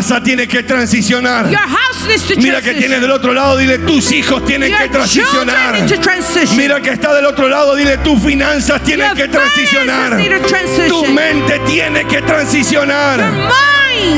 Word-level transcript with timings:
casa 0.00 0.22
tiene 0.22 0.48
que 0.48 0.62
transicionar. 0.62 1.50
Your 1.50 1.58
house 1.58 2.06
needs 2.08 2.26
to 2.26 2.34
Mira 2.40 2.62
que 2.62 2.72
tiene 2.74 3.00
del 3.00 3.10
otro 3.10 3.34
lado, 3.34 3.58
dile 3.58 3.78
tus 3.78 4.10
hijos 4.12 4.42
tienen 4.46 4.74
que 4.74 4.88
transicionar. 4.88 5.74
Mira 6.56 6.80
que 6.80 6.90
está 6.90 7.12
del 7.14 7.26
otro 7.26 7.48
lado, 7.48 7.74
dile 7.76 7.98
tus 7.98 8.18
finanzas 8.22 8.82
tienen 8.82 9.14
que 9.14 9.28
transicionar. 9.28 10.16
Tu 10.88 11.04
mente 11.06 11.58
tiene 11.66 12.06
que 12.06 12.22
transicionar. 12.22 13.20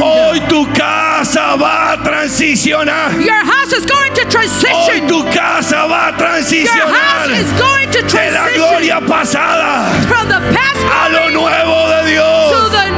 Hoy 0.00 0.40
tu 0.48 0.72
casa 0.72 1.56
va 1.56 1.92
a 1.92 2.02
transicionar. 2.02 3.18
Your 3.18 3.44
house 3.44 3.72
is 3.72 3.84
going 3.84 4.12
to 4.14 4.22
Hoy 4.22 4.28
transition. 4.30 5.08
tu 5.08 5.24
casa 5.30 5.86
va 5.86 6.06
a 6.06 6.10
Your 6.10 6.18
transicionar 6.18 6.94
house 6.94 7.38
is 7.40 7.52
going 7.58 7.88
to 7.90 8.02
de 8.02 8.30
la 8.30 8.48
gloria 8.54 9.00
pasada 9.00 9.90
from 10.06 10.28
the 10.28 10.40
past 10.54 10.78
a 11.02 11.08
lo 11.08 11.30
nuevo 11.30 11.88
de 11.88 12.02
to 12.02 12.08
Dios. 12.10 12.70
the 12.70 12.90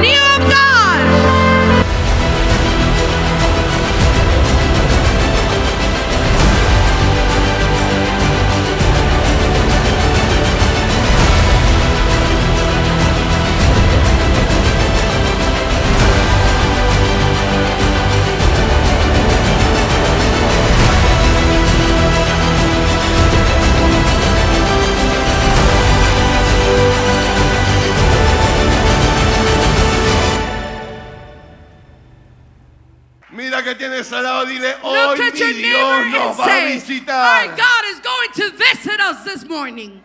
que 33.65 33.75
tienes 33.75 34.13
al 34.13 34.23
lado, 34.23 34.47
dile, 34.47 34.77
hoy 34.83 35.19
mi 35.19 35.53
Dios 35.55 36.07
nos 36.07 36.39
va 36.39 36.45
a 36.45 36.49
say, 36.49 36.67
Our 36.67 36.73
visitar. 36.75 37.47
God 37.57 37.85
is 37.91 38.01
going 38.01 38.31
to 38.35 38.57
visit 38.57 39.01
us 39.01 39.25
this 39.25 39.45
morning. 39.49 40.03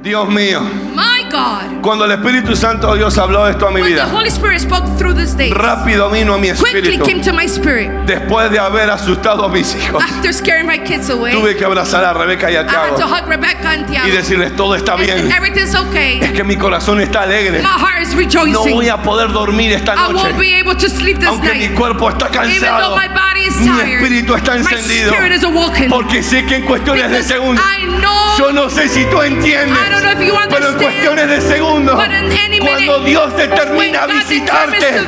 Dios 0.00 0.28
mío, 0.28 0.60
My 0.94 1.24
God. 1.28 1.82
cuando 1.82 2.04
el 2.04 2.12
Espíritu 2.12 2.54
Santo 2.54 2.92
de 2.92 2.98
Dios 2.98 3.18
habló 3.18 3.48
esto 3.48 3.66
a 3.66 3.70
mi 3.72 3.80
When 3.82 3.94
the 3.96 4.02
vida, 4.04 4.08
Holy 4.16 4.28
Spirit 4.28 4.60
spoke 4.60 4.86
through 4.96 5.14
this 5.14 5.36
day, 5.36 5.50
rápido 5.52 6.08
vino 6.08 6.34
a 6.34 6.38
mi 6.38 6.50
quickly 6.52 6.78
espíritu. 6.94 7.04
came 7.04 7.20
to 7.20 7.32
my 7.32 7.44
spirit. 7.46 7.90
Después 8.06 8.48
de 8.50 8.60
haber 8.60 8.88
asustado 8.90 9.44
a 9.44 9.48
mis 9.48 9.74
hijos, 9.74 10.02
After 10.02 10.32
scaring 10.32 10.66
my 10.66 10.78
kids 10.78 11.10
away, 11.10 11.32
tuve 11.34 11.56
que 11.56 11.64
abrazar 11.64 12.04
a 12.04 12.12
Rebeca 12.14 12.48
y 12.50 12.56
a 12.56 12.64
Tiago 12.66 12.96
y 14.06 14.10
decirles 14.10 14.54
todo 14.56 14.76
está 14.76 14.92
And 14.94 15.02
bien. 15.02 15.32
Everything's 15.32 15.74
okay. 15.74 16.20
Es 16.22 16.30
que 16.32 16.44
mi 16.44 16.56
corazón 16.56 17.00
está 17.00 17.22
alegre. 17.22 17.60
My 17.60 17.66
heart 17.68 18.00
is 18.00 18.12
No 18.14 18.18
rejoicing. 18.20 18.74
voy 18.74 18.88
a 18.88 19.02
poder 19.02 19.32
dormir 19.32 19.72
esta 19.72 19.94
I 19.94 20.12
won't 20.12 20.14
noche. 20.14 20.38
be 20.38 20.54
able 20.60 20.76
to 20.76 20.88
sleep 20.88 21.18
this 21.18 21.28
Aunque 21.28 21.52
mi 21.54 21.66
night. 21.66 21.74
cuerpo 21.76 22.08
está 22.10 22.28
Even 22.28 22.60
cansado, 22.60 22.90
though 22.90 22.96
my 22.96 23.08
body 23.08 23.46
is 23.48 23.56
mi 23.56 23.66
tired, 23.66 24.00
espíritu 24.00 24.34
está 24.36 24.52
my 24.52 24.58
encendido. 24.60 25.12
spirit 25.12 25.32
is 25.36 25.44
awoken. 25.44 25.90
Porque 25.90 26.22
sé 26.22 26.46
que 26.46 26.56
en 26.56 26.62
cuestiones 26.66 27.10
de 27.10 27.18
Because 27.18 27.28
segundos, 27.34 27.64
I 27.64 27.84
know 27.84 28.18
yo 28.38 28.52
no 28.52 28.70
sé 28.70 28.88
si 28.88 29.04
tú 29.06 29.20
entiendes, 29.20 29.76
I 29.76 29.87
pero 30.48 30.68
en 30.68 30.74
cuestiones 30.76 31.28
de 31.28 31.40
segundos, 31.40 31.96
but 31.96 32.10
in 32.10 32.32
any 32.32 32.58
cuando 32.58 32.98
minute, 32.98 33.10
Dios 33.10 33.32
when 33.32 33.48
determina 33.48 34.06
visitarte, 34.06 35.06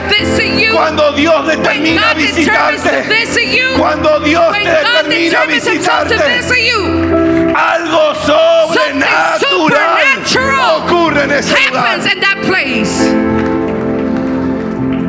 cuando 0.73 1.13
Dios 1.13 1.47
determina 1.47 2.15
visitarte, 2.15 3.05
cuando 3.77 4.21
Dios 4.21 4.53
te 4.53 4.71
determina 4.71 5.45
visitarte, 5.47 6.17
algo 7.55 8.15
sobrenatural 8.15 9.41
supernatural 9.41 10.83
ocurre 10.83 11.25
en 11.25 11.31
ese 11.33 11.55
lugar. 11.69 11.99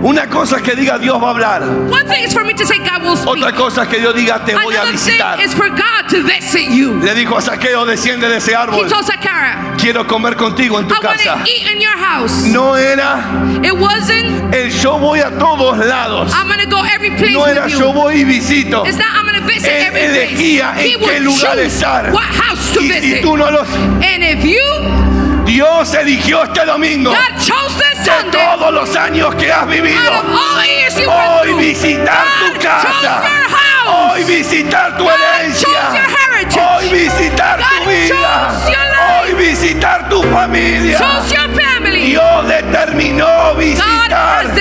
Una 0.01 0.27
cosa 0.27 0.57
es 0.57 0.63
que 0.63 0.75
diga 0.75 0.97
Dios 0.97 1.21
va 1.21 1.27
a 1.27 1.31
hablar, 1.31 1.63
One 1.63 2.03
thing 2.05 2.23
is 2.23 2.33
for 2.33 2.43
me 2.43 2.53
to 2.53 2.65
say 2.65 2.79
God 2.79 3.03
will 3.03 3.15
speak. 3.15 3.27
otra 3.27 3.53
cosa 3.53 3.83
es 3.83 3.89
que 3.89 3.99
Dios 3.99 4.15
diga 4.15 4.43
te 4.43 4.55
voy 4.55 4.75
a 4.75 4.85
visitar. 4.85 5.37
Le 5.39 7.15
dijo 7.15 7.37
a 7.37 7.41
Saqueo 7.41 7.85
desciende 7.85 8.27
de 8.27 8.37
ese 8.37 8.55
árbol, 8.55 8.87
quiero 9.77 10.07
comer 10.07 10.35
contigo 10.35 10.79
en 10.79 10.87
tu 10.87 10.95
casa. 10.95 11.43
No 12.47 12.77
era 12.77 13.19
It 13.63 13.73
wasn't, 13.73 14.53
el 14.53 14.71
yo 14.71 14.97
voy 14.97 15.19
a 15.19 15.29
todos 15.37 15.77
lados. 15.77 16.33
I'm 16.33 16.47
going 16.47 16.59
to 16.59 16.69
go 16.69 16.83
every 16.83 17.11
place 17.11 17.33
No 17.33 17.45
era 17.45 17.67
yo 17.67 17.93
voy 17.93 18.21
y 18.21 18.23
visito. 18.23 18.83
Él 18.85 19.95
elegía 19.95 20.73
en 20.77 20.99
qué 20.99 21.19
lugar 21.19 21.59
estar. 21.59 22.11
Y 22.79 22.89
si 22.89 23.21
tú 23.21 23.37
no 23.37 23.51
los... 23.51 23.67
Dios 25.51 25.93
eligió 25.95 26.43
este 26.45 26.63
domingo 26.65 27.11
de 27.11 28.31
todos 28.31 28.73
los 28.73 28.95
años 28.95 29.35
que 29.35 29.51
has 29.51 29.67
vivido. 29.67 29.99
Hoy 31.09 31.53
visitar 31.55 32.25
tu 32.39 32.59
casa. 32.61 33.21
Hoy 33.85 34.23
visitar 34.23 34.95
tu 34.95 35.09
herencia. 35.09 35.67
Hoy 36.77 36.87
visitar 36.87 37.59
tu 37.59 37.89
vida. 37.89 38.61
Hoy 39.23 39.33
visitar 39.33 40.07
tu 40.07 40.23
familia. 40.23 40.97
Dios 41.91 42.47
determinó 42.47 43.53
visitar 43.55 44.55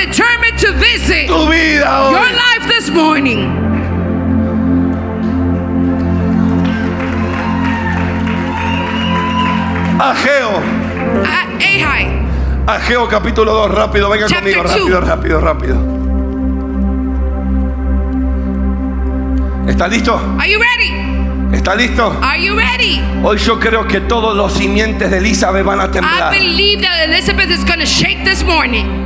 tu 1.29 1.49
vida 1.49 2.03
hoy. 2.03 2.15
your 2.15 2.33
life 2.33 2.67
this 2.67 2.91
morning. 2.91 3.71
Ageo. 10.01 10.80
Ahai, 11.25 12.07
Ageo 12.67 13.09
capítulo 13.09 13.53
2, 13.53 13.71
rápido, 13.75 14.09
venga 14.11 14.27
Chapter 14.27 14.57
conmigo, 14.57 14.75
two. 14.77 14.89
rápido, 15.01 15.01
rápido, 15.01 15.41
rápido. 15.41 16.01
¿Está 19.69 19.89
listo? 19.89 20.15
are 20.39 20.51
you 20.51 20.59
ready? 20.59 21.57
¿Está 21.57 21.75
listo? 21.75 22.17
Are 22.23 22.43
you 22.43 22.55
ready? 22.57 23.01
Hoy 23.23 23.39
yo 23.39 23.59
creo 23.59 23.87
que 23.87 24.01
todos 24.03 24.37
los 24.37 24.53
simientes 24.53 25.11
de 25.11 25.19
Elizabeth 25.19 25.65
van 25.65 25.81
a 25.81 25.85
I 25.87 25.89
temblar. 25.91 26.33
believe 26.33 26.81
that 26.83 27.09
Elizabeth 27.09 27.51
is 27.51 27.65
going 27.65 27.81
to 27.81 27.87
shake 27.87 28.25
this 28.25 28.43
morning. 28.45 29.00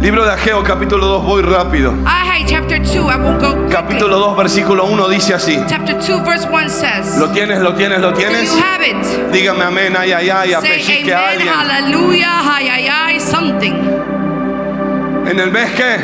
Libro 0.00 0.24
de 0.24 0.32
Ageo 0.32 0.62
capítulo 0.62 1.06
2, 1.06 1.24
voy 1.24 1.42
rápido. 1.42 1.92
Ahai, 2.06 2.44
chapter 2.46 2.80
2, 2.80 2.94
I 2.94 3.16
won't 3.16 3.38
go. 3.40 3.68
Capítulo 3.70 4.18
2, 4.18 4.36
versículo 4.36 4.84
1 4.86 5.08
dice 5.10 5.34
así. 5.34 5.62
Chapter 5.68 5.96
2, 5.98 6.24
verse 6.24 6.48
1 6.48 6.70
says, 6.70 7.18
¿Lo 7.18 7.28
tienes, 7.28 7.58
lo 7.60 7.74
tienes, 7.74 8.00
lo 8.00 8.14
tienes? 8.14 8.50
you 8.50 8.62
have 8.62 8.82
it? 8.82 8.96
Dígame 9.30 9.62
amén, 9.62 9.94
ay, 9.98 10.12
ay, 10.12 10.30
ay, 10.30 10.48
Say 10.52 10.56
apellique 10.56 11.12
a 11.12 11.18
amen, 11.18 11.48
alguien. 11.48 11.52
hallelujah, 11.54 12.54
ay, 12.56 12.68
ay, 12.68 12.88
ay, 12.88 13.20
something. 13.20 13.74
¿En 15.26 15.38
el 15.38 15.50
mes 15.50 15.70
qué? 15.72 15.96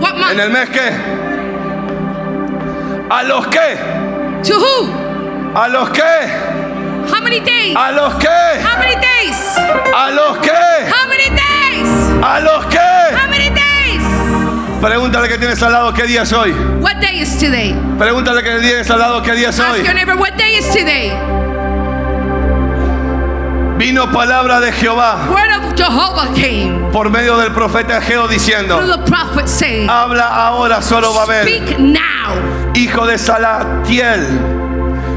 What 0.00 0.14
¿En 0.14 0.18
month? 0.20 0.40
el 0.40 0.50
mes 0.50 0.68
qué? 0.70 0.90
¿A 3.10 3.22
los 3.22 3.46
qué? 3.48 3.76
To 4.48 4.54
who? 4.58 4.88
¿A 5.54 5.68
los 5.68 5.90
qué? 5.90 6.02
How 7.12 7.22
many 7.22 7.40
days? 7.40 7.76
¿A 7.76 7.92
los 7.92 8.14
qué? 8.14 8.62
How 8.64 8.78
many 8.78 8.94
days? 8.96 9.58
¿A 9.94 10.10
los 10.10 10.38
qué? 10.38 10.50
How 10.90 11.06
many 11.08 11.28
days? 11.36 11.57
¿A 12.22 12.40
los 12.40 12.66
qué? 12.66 12.78
How 13.14 13.28
many 13.28 13.48
days? 13.50 14.02
Pregúntale 14.80 15.28
que 15.28 15.38
tienes 15.38 15.62
al 15.62 15.72
lado 15.72 15.92
qué 15.92 16.04
día 16.04 16.22
es 16.22 16.32
hoy. 16.32 16.52
What 16.80 16.96
day 17.00 17.20
is 17.20 17.36
today? 17.38 17.74
Pregúntale 17.98 18.42
que 18.42 18.58
tienes 18.60 18.90
al 18.90 18.98
lado 18.98 19.22
qué 19.22 19.32
día 19.34 19.50
es 19.50 19.60
Ask 19.60 19.72
hoy. 19.72 19.84
your 19.84 19.94
neighbor, 19.94 20.16
what 20.16 20.36
day 20.36 20.56
is 20.56 20.66
today? 20.70 21.12
Vino 23.78 24.10
palabra 24.10 24.58
de 24.58 24.72
Jehová 24.72 25.28
Word 25.30 25.52
of 25.52 25.74
Jehovah 25.76 26.34
came 26.34 26.90
por 26.90 27.08
medio 27.10 27.36
del 27.38 27.52
profeta 27.52 28.00
through 28.00 28.28
diciendo: 28.28 28.76
the 28.84 28.98
prophet 29.08 29.46
saying, 29.46 29.88
Habla 29.88 30.26
ahora 30.48 30.82
solo 30.82 31.12
Babel, 31.14 31.46
Speak 31.46 31.78
now, 31.78 32.72
hijo 32.74 33.06
de 33.06 33.16
Salatiel, 33.18 34.26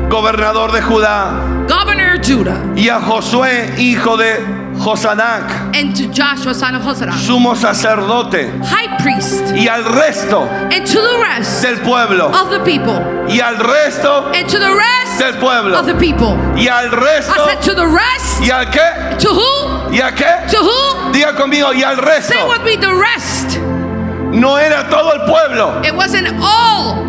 gobernador 0.09 0.71
de 0.73 0.81
Judá, 0.83 1.31
governor 1.67 2.19
of 2.19 2.27
Judah, 2.27 2.61
y 2.75 2.89
a 2.89 2.99
Josué, 2.99 3.73
hijo 3.79 4.15
de 4.15 4.39
Josanac, 4.81 5.75
and 5.75 5.95
to 5.95 6.07
Joshua, 6.11 6.53
son 6.55 6.73
of 6.75 6.81
Hosea, 6.81 7.11
sumo 7.11 7.55
sacerdote, 7.55 8.49
high 8.65 8.97
priest, 8.97 9.43
y 9.53 9.67
al 9.67 9.83
resto 9.83 10.47
and 10.73 10.85
to 10.87 10.99
the 10.99 11.19
rest 11.21 11.61
del 11.61 11.77
pueblo, 11.81 12.29
of 12.33 12.49
the 12.49 12.59
people, 12.65 12.95
y 13.29 13.39
al 13.39 13.55
resto 13.57 14.33
and 14.33 14.49
to 14.49 14.57
the 14.57 14.73
rest 14.73 15.19
del 15.19 15.33
pueblo, 15.39 15.77
of 15.77 15.85
the 15.85 15.93
people. 15.95 16.35
y 16.55 16.67
al 16.67 16.89
resto, 16.89 17.31
I 17.31 17.53
said, 17.53 17.61
To 17.61 17.75
the 17.75 17.85
rest, 17.85 18.41
y 18.41 18.49
al 18.49 18.65
qué, 18.71 19.17
to 19.19 19.29
who? 19.29 19.93
y 19.93 19.99
a 20.01 20.11
qué, 20.11 20.49
To 20.49 20.57
who? 20.57 21.11
diga 21.13 21.35
conmigo, 21.35 21.73
y 21.73 21.83
al 21.83 21.97
resto. 21.97 22.33
Say 22.33 22.43
with 22.47 22.63
me, 22.63 22.75
the 22.75 22.93
rest. 22.95 23.59
No 24.33 24.57
era 24.57 24.89
todo 24.89 25.11
el 25.13 25.25
pueblo. 25.29 25.81
It 25.85 25.93
wasn't 25.95 26.27
all. 26.41 27.05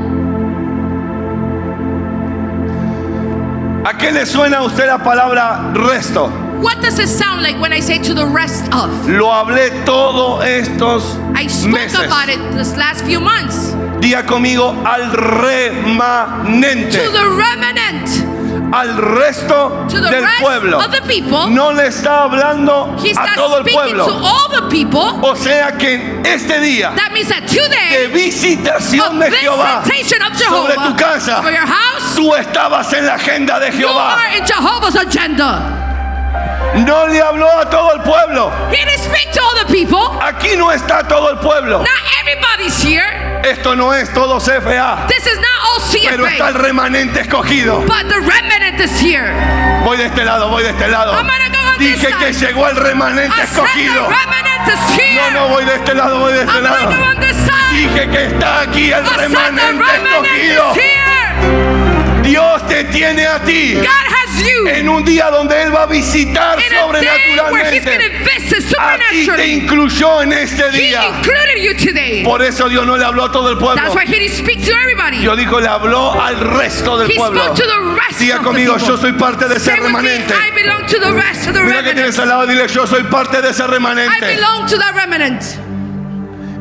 ¿A 3.85 3.97
qué 3.97 4.11
le 4.13 4.27
suena 4.27 4.59
a 4.59 4.63
usted 4.65 4.87
la 4.87 4.99
palabra 4.99 5.73
resto? 5.73 6.31
What 6.63 6.81
does 6.81 6.99
it 7.01 7.09
sound 7.09 7.43
like 7.43 7.61
when 7.61 7.73
I 7.73 7.81
say 7.81 7.99
to 7.99 8.15
the 8.15 8.25
rest 8.27 8.65
of? 8.73 8.89
Lo 9.09 9.27
hablé 9.33 9.85
todos 9.85 10.45
estos 10.45 11.03
I 11.35 11.49
spoke 11.49 11.73
meses. 11.73 11.99
about 12.07 12.29
it 12.29 12.39
this 12.57 12.77
last 12.77 13.05
few 13.05 13.19
months. 13.19 13.73
Diga 14.01 14.25
conmigo 14.25 14.71
al 14.87 15.11
remanente. 15.11 16.93
To 16.93 17.11
the 17.11 17.29
remnant. 17.37 18.33
al 18.73 18.97
resto 18.97 19.87
to 19.89 20.01
the 20.01 20.09
del 20.09 20.23
rest 20.25 20.41
pueblo. 20.41 20.79
of 20.79 20.91
the 20.93 21.03
people. 21.03 21.51
No 21.51 21.73
le 21.73 21.89
está 21.89 22.23
hablando 22.25 22.97
a 22.97 23.35
todo 23.35 23.59
el 23.59 23.65
speaking 23.65 23.97
to 23.97 24.05
pueblo. 24.05 24.25
all 24.25 24.49
the 24.49 24.69
people. 24.71 25.21
O 25.23 25.35
sea 25.35 25.77
que 25.77 25.95
en 25.95 26.25
este 26.27 26.61
día 26.61 26.95
That 26.95 27.13
means 27.13 27.29
that 27.29 27.43
de 27.43 27.49
today, 27.49 28.07
visitación 28.13 29.19
de 29.19 29.31
Jehová 29.31 29.83
visitation 29.85 30.23
of 30.23 30.37
sobre 30.39 30.75
Jehovah 30.75 30.89
tu 30.89 30.97
casa, 30.97 31.43
house, 31.43 32.15
tú 32.15 32.35
estabas 32.35 32.93
en 32.93 33.07
la 33.07 33.15
agenda 33.15 33.59
de 33.59 33.71
you 33.73 33.89
Jehová. 33.89 34.17
No 36.75 37.07
le 37.07 37.21
habló 37.21 37.51
a 37.59 37.69
todo 37.69 37.93
el 37.95 38.03
pueblo. 38.03 38.51
He 38.71 38.77
didn't 38.85 38.99
speak 39.01 39.31
to 39.33 39.41
all 39.43 39.55
the 39.67 39.73
people. 39.73 39.99
Aquí 40.23 40.57
no 40.57 40.73
está 40.73 41.07
todo 41.07 41.31
el 41.31 41.39
pueblo. 41.39 41.79
Not 41.81 41.89
everybody's 42.21 42.83
here. 42.83 43.41
Esto 43.45 43.75
no 43.75 43.93
es 43.93 44.13
todo 44.15 44.39
CFA, 44.39 45.07
This 45.09 45.27
is 45.27 45.37
not 45.39 45.49
all 45.67 45.83
pero 46.09 46.27
está 46.27 46.49
el 46.49 46.55
CFA. 46.55 46.63
remanente 46.63 47.21
escogido. 47.21 47.81
But 47.87 48.09
the 48.09 48.21
remnant 48.21 48.81
is 48.81 48.99
here. 49.01 49.33
Voy 49.85 49.97
de 49.99 50.07
este 50.07 50.25
lado, 50.25 50.49
voy 50.49 50.63
de 50.63 50.71
este 50.71 50.87
lado. 50.89 51.13
I'm 51.13 51.27
gonna 51.27 51.49
go 51.51 51.59
on 51.73 51.79
this 51.79 52.01
Dije 52.01 52.15
que 52.19 52.33
side. 52.33 52.47
llegó 52.47 52.69
el 52.69 52.77
remanente 52.77 53.35
I 53.35 53.47
said 53.47 53.49
the 53.49 53.63
escogido. 53.63 54.09
remnant 54.09 54.69
is 54.69 54.97
here. 54.97 55.31
No, 55.33 55.41
no, 55.41 55.49
voy 55.49 55.65
de 55.65 55.75
este 55.75 55.95
lado, 55.95 56.19
voy 56.21 56.33
de 56.33 56.41
este 56.43 56.53
I'm 56.53 56.63
gonna 56.63 56.85
go 56.85 56.91
lado. 56.91 57.11
on 57.11 57.21
this 57.21 57.37
side. 57.37 57.73
Dije 57.77 58.11
que 58.11 58.25
está 58.27 58.61
aquí 58.61 58.93
el 58.93 59.05
I 59.05 59.09
said 59.09 59.17
the 59.17 59.23
remanente 59.29 59.85
remnant 59.93 60.27
escogido. 60.27 60.71
is 60.71 60.77
here. 60.77 61.22
Dios 62.23 62.67
te 62.69 62.85
tiene 62.85 63.27
a 63.27 63.39
ti 63.41 63.75
God 63.75 63.87
has 63.87 64.43
you 64.43 64.67
en 64.69 64.89
un 64.89 65.05
día 65.05 65.31
donde 65.31 65.63
Él 65.63 65.75
va 65.75 65.83
a 65.83 65.87
visitar 65.87 66.59
sobrenaturalmente. 66.61 67.99
A 68.79 68.99
ti 69.11 69.27
te 69.37 69.47
incluyó 69.49 70.23
en 70.23 70.33
este 70.33 70.71
día. 70.71 71.03
included 71.19 71.63
you 71.63 71.75
today. 71.75 72.23
Por 72.25 72.43
eso 72.43 72.69
Dios 72.69 72.87
no 72.87 72.97
le 72.97 73.05
habló 73.05 73.25
a 73.25 73.33
todo 73.33 73.51
el 73.51 73.59
pueblo. 73.59 73.83
That's 73.83 73.95
why 73.95 74.05
He 74.07 74.19
didn't 74.19 74.37
speak 74.37 74.65
to 74.65 74.73
everybody. 74.73 75.19
Dios 75.19 75.37
dijo, 75.37 75.61
le 75.61 75.69
habló 75.69 76.21
al 76.21 76.39
resto 76.39 76.99
del 76.99 77.11
He 77.11 77.17
pueblo. 77.17 77.43
spoke 77.43 77.57
to 77.57 77.67
the 77.67 77.81
rest 77.95 78.21
Diga 78.21 78.37
of 78.37 78.45
conmigo, 78.45 78.77
the 78.79 78.87
yo 78.87 78.97
soy 78.97 79.13
parte 79.13 79.49
de 79.49 79.57
ese 79.57 79.77
remanente. 79.77 80.35
I 80.35 80.51
belong 80.55 80.87
to 80.87 80.99
the 80.99 81.13
rest 81.13 81.49
of 81.49 81.55
the 81.55 81.63
Mira 81.63 81.83
que 81.83 81.95
tienes 81.95 82.19
al 82.19 82.29
lado, 82.29 82.47
dile, 82.47 82.69
yo 82.69 82.87
soy 82.87 83.03
parte 83.05 83.43
de 83.43 83.51
ese 83.51 83.63
I 83.63 83.67
remanente. 83.67 84.39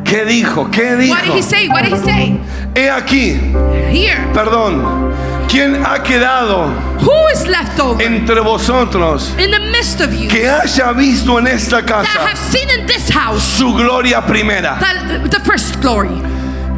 ¿Qué 0.04 0.25
dijo? 0.25 0.69
¿Qué 0.72 0.96
What 1.10 1.24
did 1.24 1.34
dijo? 1.34 2.50
He 2.75 2.89
aquí, 2.89 3.38
Here. 3.91 4.18
perdón, 4.33 5.13
¿quién 5.50 5.83
ha 5.85 6.01
quedado 6.01 6.68
Who 7.01 7.27
is 7.33 7.45
left 7.47 7.79
over 7.79 8.01
entre 8.01 8.39
vosotros 8.39 9.33
in 9.38 9.51
the 9.51 9.59
midst 9.59 10.00
of 10.00 10.13
you 10.13 10.29
que 10.29 10.47
haya 10.50 10.94
visto 10.94 11.38
en 11.38 11.47
esta 11.47 11.81
that 11.81 11.85
casa 11.85 12.19
have 12.19 12.38
seen 12.38 12.69
in 12.69 12.85
this 12.85 13.09
house 13.09 13.44
su 13.44 13.73
gloria 13.73 14.21
primera? 14.21 14.77
that, 14.79 15.29
the 15.29 15.39
first 15.41 15.81
glory? 15.81 16.21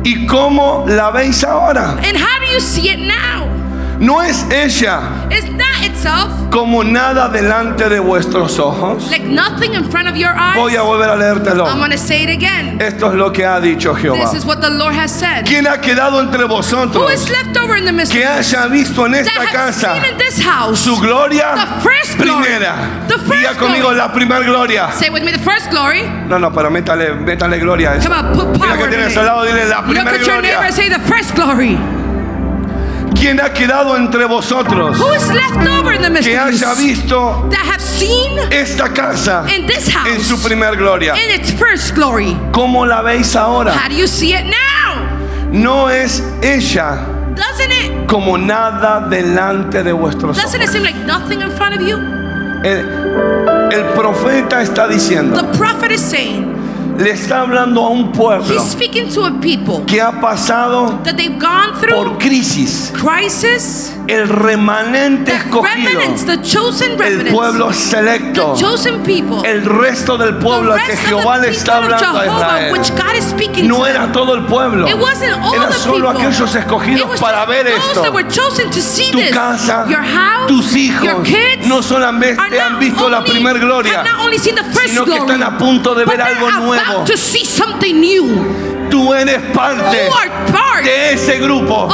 ¿Y 0.04 0.26
cómo 0.26 0.84
la 0.88 1.12
veis 1.12 1.44
ahora? 1.44 1.96
And 2.04 2.18
how 2.18 2.40
do 2.40 2.46
you 2.52 2.60
see 2.60 2.90
it 2.90 3.00
now? 3.00 3.48
¿No 4.04 4.22
es 4.22 4.46
ella 4.52 5.00
itself 5.82 6.50
como 6.52 6.84
nada 6.84 7.30
delante 7.30 7.88
de 7.90 8.00
vuestros 8.00 8.60
ojos? 8.60 9.10
like 9.10 9.24
nothing 9.26 9.74
in 9.74 9.90
front 9.90 10.08
of 10.10 10.16
your 10.18 10.34
Voy 10.56 10.72
eyes. 10.72 10.78
a 10.78 10.82
volver 10.84 11.10
a 11.10 11.16
leértelo. 11.16 11.66
I'm 11.66 11.78
going 11.80 11.92
to 11.92 11.98
say 11.98 12.24
it 12.24 12.30
again. 12.30 12.82
Esto 12.82 13.08
es 13.12 13.16
lo 13.16 13.32
que 13.32 13.46
ha 13.46 13.62
dicho 13.62 13.96
Jehová. 13.96 14.20
This 14.30 14.34
is 14.42 14.46
what 14.46 14.60
the 14.60 14.70
Lord 14.70 14.94
has 14.94 15.10
said. 15.12 15.46
¿Quién 15.46 15.68
ha 15.68 15.80
quedado 15.80 16.20
entre 16.22 16.44
Who 16.44 16.50
vosotros 16.50 17.14
is 17.14 17.30
left 17.30 17.58
over 17.58 17.78
in 17.78 17.86
the 17.86 17.94
midst 17.94 18.12
que 18.12 18.24
of 18.26 18.30
haya 18.40 18.68
visto 18.68 19.06
en 19.06 19.14
that 19.14 19.22
esta 19.26 19.40
have 19.42 19.52
casa 19.52 19.94
seen 19.96 20.12
in 20.12 20.18
this 20.18 20.42
house 20.44 20.80
su 20.82 21.00
gloria 21.00 21.54
the 21.56 21.82
first 21.90 22.18
glory? 22.18 22.44
primera? 22.44 22.76
The 23.08 23.18
first 23.20 23.32
Diga 23.34 23.54
conmigo 23.56 23.84
glory. 23.90 23.98
la 23.98 24.12
primera 24.14 24.46
gloria. 24.46 24.92
Say 24.94 25.10
with 25.12 25.24
me 25.24 25.32
the 25.32 25.40
first 25.40 25.70
glory. 25.70 26.04
No, 26.28 26.38
no, 26.40 26.52
pero 26.52 26.70
métale, 26.70 27.14
métale 27.14 27.58
gloria 27.60 27.92
a 27.92 27.96
eso. 27.96 28.10
Come 28.10 28.20
on, 28.20 28.36
put 28.36 28.48
Mira 28.60 28.68
power 28.68 28.78
que 28.80 28.84
in 28.86 28.90
tienes 28.92 29.12
it. 29.14 29.18
al 29.18 29.26
lado, 29.28 29.46
dile 29.46 29.66
la 29.70 29.78
Look 29.80 29.86
primera 29.96 30.12
at 30.12 30.20
your 30.28 30.42
neighbor 30.42 30.60
gloria. 30.60 30.66
and 30.68 30.74
say 30.74 30.90
the 30.90 31.00
first 31.08 31.34
glory. 31.36 31.78
¿Quién 33.24 33.40
ha 33.40 33.54
quedado 33.54 33.96
entre 33.96 34.26
vosotros 34.26 35.00
Who 35.00 35.14
is 35.14 35.30
left 35.30 35.66
over 35.80 35.96
in 35.96 36.02
the 36.02 36.10
midst 36.10 36.28
que 36.28 36.38
haya 36.38 36.74
visto 36.74 37.50
esta 38.52 38.92
casa 38.92 39.46
en 39.48 40.22
su 40.22 40.42
primer 40.42 40.76
gloria? 40.76 41.16
¿Cómo 42.52 42.86
la 42.86 43.02
veis 43.02 43.34
ahora? 43.38 43.72
How 43.76 43.88
do 43.88 43.96
you 43.96 44.08
see 44.08 44.34
it 44.34 44.44
now? 44.44 45.54
No 45.54 45.90
es 45.90 46.22
ella 46.42 47.00
como 48.08 48.38
nada 48.38 49.08
delante 49.08 49.84
de 49.84 49.94
vuestros 49.94 50.38
ojos. 50.38 50.52
seem 50.70 50.84
like 50.84 51.00
nothing 51.06 51.40
in 51.40 51.50
front 51.52 51.78
of 51.78 51.88
you? 51.88 51.96
El, 52.66 53.72
el 53.72 53.86
profeta 53.96 54.62
está 54.62 54.86
diciendo, 54.86 55.50
Le 56.98 57.12
está 57.12 57.42
hablando 57.42 57.82
a 57.86 57.90
un 57.90 58.12
pueblo 58.12 58.54
he's 58.54 58.72
speaking 58.72 59.10
to 59.14 59.26
a 59.26 59.32
people 59.42 59.84
que 59.88 60.00
ha 60.02 60.12
pasado 60.22 61.00
that 61.04 61.16
they've 61.16 61.40
gone 61.40 61.74
through 61.80 61.96
por 61.96 62.18
crisis. 62.20 62.92
crisis. 62.94 63.90
El 64.06 64.28
remanente 64.28 65.32
The 65.32 65.38
escogido, 65.38 65.90
remnants, 66.00 66.26
the 66.26 66.38
chosen 66.42 67.02
el 67.02 67.32
pueblo 67.34 67.72
selecto, 67.72 68.54
the 68.54 68.60
chosen 68.62 69.02
people, 69.02 69.42
el 69.50 69.64
resto 69.64 70.18
del 70.18 70.36
pueblo 70.40 70.76
que 70.86 70.98
Jehová 70.98 71.38
le 71.38 71.52
está 71.52 71.78
hablando 71.78 72.20
a 72.20 72.24
Jehovah, 72.24 72.60
Israel. 72.60 72.72
which 72.74 72.92
God 72.98 73.16
is 73.18 73.24
speaking 73.24 73.68
No 73.70 73.78
to 73.78 73.86
era 73.88 74.12
todo 74.12 74.34
el 74.36 74.44
pueblo, 74.46 74.90
It 74.90 74.96
wasn't 75.00 75.32
all 75.42 75.56
era 75.56 75.72
solo 75.72 76.12
people. 76.12 76.28
aquellos 76.28 76.54
escogidos 76.54 77.20
para 77.22 77.46
ver 77.46 77.66
esto. 77.68 78.02
that 78.04 78.14
were 78.14 78.28
chosen 78.30 78.70
to 78.72 78.82
see 78.82 79.10
Tu 79.10 79.20
this. 79.20 79.32
casa, 79.34 79.86
your 79.88 80.04
house, 80.04 80.48
tus 80.50 80.76
hijos, 80.76 81.02
your 81.06 81.24
kids 81.24 81.66
no 81.68 81.82
solamente 81.82 82.60
han 82.60 82.78
visto 82.80 83.08
la 83.10 83.20
only- 83.20 83.32
primer 83.32 83.58
gloria, 83.60 84.00
have 84.02 84.04
not 84.12 84.20
only 84.26 84.38
seen 84.38 84.56
the 84.56 84.64
first 84.66 84.90
sino 84.90 85.06
que 85.06 85.16
están 85.16 85.42
a 85.44 85.58
punto 85.58 85.96
de 85.96 86.04
ver 86.04 86.22
algo 86.22 86.52
nuevo. 86.52 86.93
To 87.06 87.18
see 87.18 87.46
something 87.46 88.00
new. 88.00 88.26
Tú 88.90 89.14
eres 89.14 89.40
parte 89.54 89.78
You 90.06 90.12
are 90.12 90.30
part 90.52 90.63
de 90.82 91.14
ese 91.14 91.38
grupo. 91.40 91.88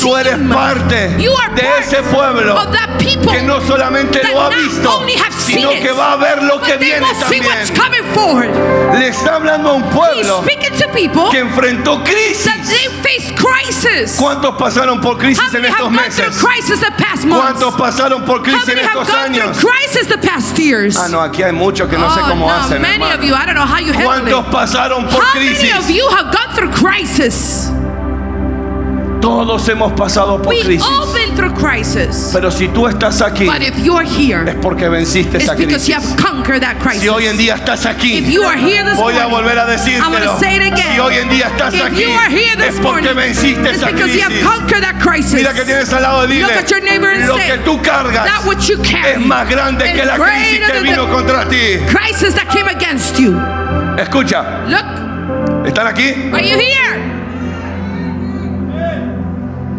Tú 0.00 0.16
eres 0.16 0.36
parte 0.52 1.14
You 1.18 1.32
are 1.36 1.54
de 1.54 1.66
ese 1.80 2.02
pueblo 2.02 2.56
of 2.56 2.72
that 2.72 2.98
people 2.98 3.32
que 3.32 3.42
no 3.42 3.60
solamente 3.60 4.20
lo 4.24 4.40
ha 4.40 4.48
visto, 4.50 5.02
sino 5.38 5.70
que 5.70 5.92
va 5.92 6.12
a 6.12 6.16
ver 6.16 6.42
lo 6.42 6.60
que 6.60 6.76
viene 6.76 7.06
también. 7.20 7.44
Le 8.98 9.08
está 9.08 9.36
hablando 9.36 9.70
a 9.70 9.72
un 9.74 9.84
pueblo 9.90 10.44
que 11.30 11.38
enfrentó 11.38 12.02
crisis. 12.02 12.50
¿Cuántos 14.18 14.54
pasaron 14.56 15.00
por 15.00 15.18
crisis 15.18 15.54
en 15.54 15.64
estos 15.64 15.90
meses? 15.90 16.36
¿Cuántos 17.28 17.74
pasaron 17.74 18.24
por 18.24 18.42
crisis 18.42 18.68
en 18.68 18.78
estos 18.78 19.08
años? 19.10 19.58
Ah, 20.98 21.08
no, 21.08 21.20
aquí 21.20 21.42
hay 21.42 21.52
muchos 21.52 21.88
que 21.88 21.96
no 21.96 22.12
sé 22.14 22.20
oh, 22.22 22.28
cómo 22.28 22.50
hacen. 22.50 22.82
¿Cuántos 24.04 24.46
pasaron 24.46 25.06
por 25.06 25.22
crisis? 25.32 25.72
Todos 29.24 29.66
hemos 29.70 29.90
pasado 29.94 30.36
por 30.42 30.48
We 30.52 30.60
crisis. 30.62 30.82
all 30.86 31.10
been 31.14 31.34
through 31.34 31.54
crisis. 31.54 32.28
Pero 32.30 32.50
si 32.50 32.68
tú 32.68 32.86
estás 32.86 33.22
aquí, 33.22 33.46
But 33.46 33.62
if 33.62 33.78
you're 33.78 34.04
es 34.04 34.14
here, 34.14 34.44
porque 34.60 34.86
venciste 34.90 35.38
esa 35.38 35.54
you 35.56 35.66
crisis. 35.66 35.94
have 35.94 36.04
conquered 36.22 36.60
that 36.60 36.76
crisis. 36.78 37.00
Si 37.00 37.08
hoy 37.08 37.24
en 37.26 37.38
día 37.38 37.54
estás 37.54 37.86
aquí, 37.86 38.18
If 38.18 38.28
you 38.28 38.42
are 38.44 38.58
here 38.58 38.84
this 38.84 38.98
voy 38.98 39.14
a 39.16 39.24
volver 39.24 39.58
a 39.58 39.64
decírtelo. 39.64 40.10
gonna 40.10 40.38
say 40.38 40.56
it 40.56 40.72
again. 40.72 40.92
Si 40.92 41.00
hoy 41.00 41.14
en 41.16 41.30
día 41.30 41.46
estás 41.46 41.72
if 41.72 41.82
aquí, 41.82 42.02
you 42.02 42.10
are 42.12 42.28
here 42.28 42.68
es 42.68 42.74
porque 42.80 43.14
morning, 43.14 43.16
venciste 43.16 43.70
esa 43.70 43.86
because 43.86 44.12
you 44.14 44.20
have 44.20 44.28
crisis. 44.30 44.46
conquered 44.46 44.82
that 44.82 45.00
crisis. 45.00 45.34
Mira 45.34 45.54
que 45.54 45.64
tienes 45.64 45.90
al 45.90 46.02
lado, 46.02 46.26
dile, 46.26 46.42
Look 46.42 46.52
at 46.58 46.68
your 46.70 46.82
neighbor 46.82 47.08
and 47.10 47.26
lo 47.26 47.36
say, 47.38 47.46
que 47.48 47.58
tú 47.64 47.80
cargas 47.80 48.26
that 48.26 48.44
which 48.46 48.68
you 48.68 48.76
carry 48.82 49.12
es 49.14 49.20
más 49.20 49.48
grande 49.48 49.90
que 49.90 50.04
la 50.04 50.18
crisis 50.18 50.60
que 50.70 50.80
vino 50.80 51.08
contra 51.08 51.48
ti. 51.48 51.78
crisis 51.88 52.34
that 52.34 52.48
came 52.52 52.68
against 52.68 53.18
you. 53.18 53.40
Escucha, 53.96 54.44
Look, 54.68 55.64
¿están 55.66 55.86
aquí? 55.86 56.12
are 56.30 56.42
you 56.46 56.58
here? 56.58 57.03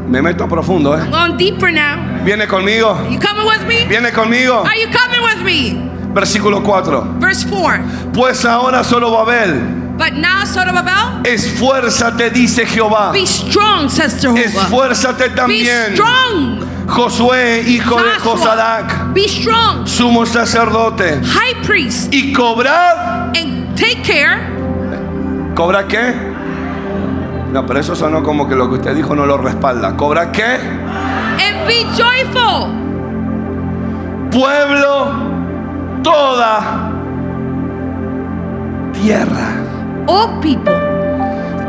Me 0.08 0.22
meto 0.22 0.48
profundo, 0.48 0.96
¿eh? 0.96 1.02
I'm 1.02 1.12
going 1.12 1.38
deeper 1.38 1.72
now. 1.72 2.24
Viene 2.24 2.48
conmigo, 2.48 2.96
You 3.10 3.20
coming 3.20 3.46
with 3.46 3.66
me? 3.68 3.86
viene 3.88 4.12
conmigo. 4.12 4.64
Are 4.66 4.78
you 4.80 4.88
coming 4.92 5.22
with 5.24 5.44
me? 5.44 5.82
Versículo 6.14 6.64
4. 6.64 7.20
Verse 7.20 7.44
4. 7.46 8.12
Pues 8.14 8.46
ahora 8.46 8.84
solo 8.84 9.12
Babel, 9.12 9.82
But 9.98 10.14
now, 10.14 10.44
son 10.46 10.68
of 10.70 10.76
esfuérzate, 11.24 12.30
dice 12.30 12.66
Jehová. 12.66 13.12
be 13.14 13.26
strong, 13.26 13.90
says 13.90 14.20
Jehovah. 14.22 14.42
Esfuérzate 14.42 15.30
Be 15.30 15.36
también, 15.36 15.94
strong. 15.94 16.60
Josué, 16.88 17.64
hijo 17.66 17.96
de 17.96 18.12
Joshua, 18.20 18.38
Josadac, 18.38 19.14
Be 19.14 19.28
strong. 19.28 19.88
sumo 19.88 20.26
sacerdote, 20.26 21.20
High 21.24 21.62
priest. 21.64 22.14
y 22.14 22.32
cobrad. 22.34 23.36
And 23.36 23.76
take 23.76 24.04
care. 24.04 24.38
¿Cobra 25.56 25.88
qué? 25.88 26.14
No, 27.56 27.66
pero 27.66 27.80
eso 27.80 27.96
sonó 27.96 28.22
como 28.22 28.50
que 28.50 28.54
lo 28.54 28.68
que 28.68 28.76
usted 28.76 28.94
dijo 28.94 29.16
no 29.16 29.26
lo 29.26 29.38
respalda. 29.38 29.96
¿Cobra 29.96 30.30
qué? 30.30 30.44
And 31.40 31.66
be 31.66 31.86
joyful. 31.96 32.70
Pueblo, 34.30 35.08
toda 36.04 36.92
tierra, 38.92 39.64
All 40.06 40.38
people, 40.42 40.74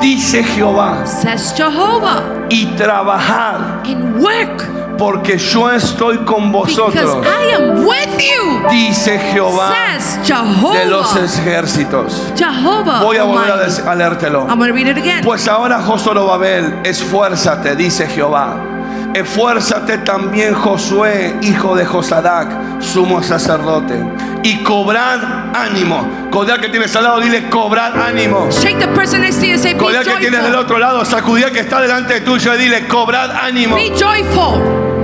dice 0.00 0.42
Jehová, 0.42 1.06
says 1.06 1.54
Jehovah. 1.56 2.20
y 2.48 2.66
trabajad, 2.76 3.60
And 3.84 4.20
work. 4.20 4.64
Porque 4.96 5.38
yo 5.38 5.70
estoy 5.70 6.18
con 6.18 6.52
vosotros, 6.52 7.24
I 7.24 7.54
am 7.54 7.84
with 7.86 8.18
you. 8.18 8.68
dice 8.70 9.18
Jehová 9.18 9.72
Says 9.96 10.20
de 10.28 10.86
los 10.86 11.16
ejércitos. 11.16 12.32
Jehovah. 12.36 13.02
Voy 13.02 13.16
a 13.16 13.24
volver 13.24 13.50
a, 13.50 13.54
Almighty. 13.54 13.82
a 13.86 13.94
leértelo. 13.94 14.46
I'm 14.48 14.58
going 14.58 14.68
to 14.68 14.74
read 14.74 14.88
it 14.88 14.98
again. 14.98 15.22
Pues 15.24 15.46
ahora, 15.48 15.80
Josorobabel, 15.82 16.80
esfuérzate, 16.84 17.76
dice 17.76 18.06
Jehová. 18.06 18.75
Esfuérzate 19.16 19.96
también 19.96 20.52
Josué, 20.52 21.34
hijo 21.40 21.74
de 21.74 21.86
Josadac, 21.86 22.82
sumo 22.82 23.22
sacerdote, 23.22 23.98
y 24.42 24.62
cobrad 24.62 25.56
ánimo. 25.56 26.28
Codea 26.30 26.58
que 26.58 26.68
tienes 26.68 26.94
al 26.96 27.04
lado, 27.04 27.20
dile 27.20 27.48
cobrad 27.48 27.98
ánimo. 27.98 28.50
Shake 28.50 28.78
the 28.78 28.88
person 28.88 29.22
next 29.22 29.40
to 29.40 29.46
you 29.46 29.54
and 29.54 29.62
say, 29.62 29.72
Be 29.72 29.78
Codea 29.78 30.04
que 30.04 30.16
tienes 30.16 30.42
del 30.42 30.54
otro 30.54 30.76
lado, 30.76 31.02
sacudía 31.06 31.50
que 31.50 31.60
está 31.60 31.80
delante 31.80 32.12
de 32.12 32.20
tuyo 32.20 32.54
y 32.56 32.58
dile 32.58 32.86
cobrad 32.88 33.30
ánimo. 33.30 33.76
Be 33.76 33.88
joyful. 33.98 34.95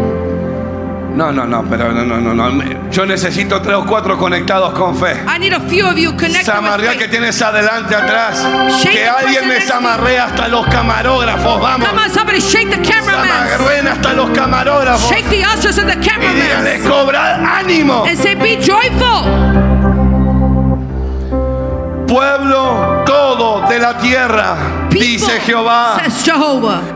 No, 1.15 1.31
no, 1.31 1.47
no, 1.47 1.63
pero 1.69 1.93
no, 1.93 2.05
no, 2.05 2.17
no, 2.21 2.35
no. 2.35 2.91
Yo 2.91 3.05
necesito 3.05 3.61
tres 3.61 3.77
o 3.77 3.85
cuatro 3.85 4.17
conectados 4.17 4.73
con 4.73 4.97
fe. 4.97 5.23
I 5.29 5.39
need 5.39 5.53
a 5.53 5.61
few 5.61 5.87
of 5.87 5.97
you 5.97 6.13
connected 6.13 6.39
with 6.39 6.45
Zamarrea 6.47 6.97
que 6.97 7.07
tienes 7.09 7.41
adelante, 7.43 7.95
atrás. 7.95 8.43
Shake 8.83 8.93
Que 8.93 9.09
alguien 9.09 9.47
me 9.49 9.61
zamarrea 9.61 10.25
hasta 10.25 10.49
los 10.49 10.67
camarógrafos, 10.69 11.61
vamos. 11.61 11.87
Come 11.87 12.03
on, 12.03 12.11
somebody 12.11 12.41
shake 12.41 12.71
the 12.71 12.81
cameraman. 12.81 13.87
Hasta 13.89 14.15
los 14.15 14.31
camarógrafos. 14.31 15.11
Shake 15.11 15.29
the 15.29 15.45
ushers 15.45 15.79
and 15.79 15.91
the 15.91 15.97
Y 15.97 16.01
dígale, 16.01 16.79
cameraman. 16.79 16.89
cobrad 16.89 17.45
ánimo. 17.45 18.05
And 18.07 18.19
say, 18.19 18.35
Be 18.35 18.57
joyful. 18.57 19.29
Pueblo 22.07 23.03
todo 23.07 23.67
de 23.69 23.79
la 23.79 23.97
tierra, 23.99 24.57
dice 24.93 25.41
Jehová, 25.41 26.01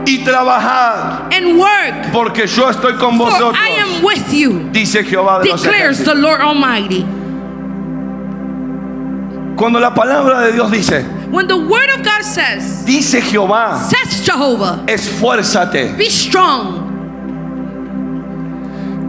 y 0.05 0.17
trabajad, 0.23 1.33
And 1.33 1.57
work. 1.57 2.11
porque 2.11 2.47
yo 2.47 2.69
estoy 2.69 2.93
con 2.97 3.17
vosotros, 3.17 3.55
I 3.55 3.79
am 3.79 4.03
with 4.03 4.31
you, 4.33 4.69
dice 4.71 5.03
Jehová 5.03 5.41
de 5.41 5.51
declares 5.51 6.03
the. 6.03 6.15
Lord 6.15 6.41
Almighty. 6.41 7.05
Cuando 9.55 9.79
la 9.79 9.93
palabra 9.93 10.41
de 10.41 10.51
Dios 10.53 10.69
dice, 10.71 11.03
When 11.31 11.47
the 11.47 11.57
word 11.57 11.89
of 11.89 12.03
God 12.03 12.21
says, 12.23 12.85
dice 12.85 13.19
Jehová, 13.21 13.79
says 13.89 14.23
Jehovah, 14.25 14.83
esfuérzate. 14.87 15.97
be 15.97 16.09
strong. 16.09 16.85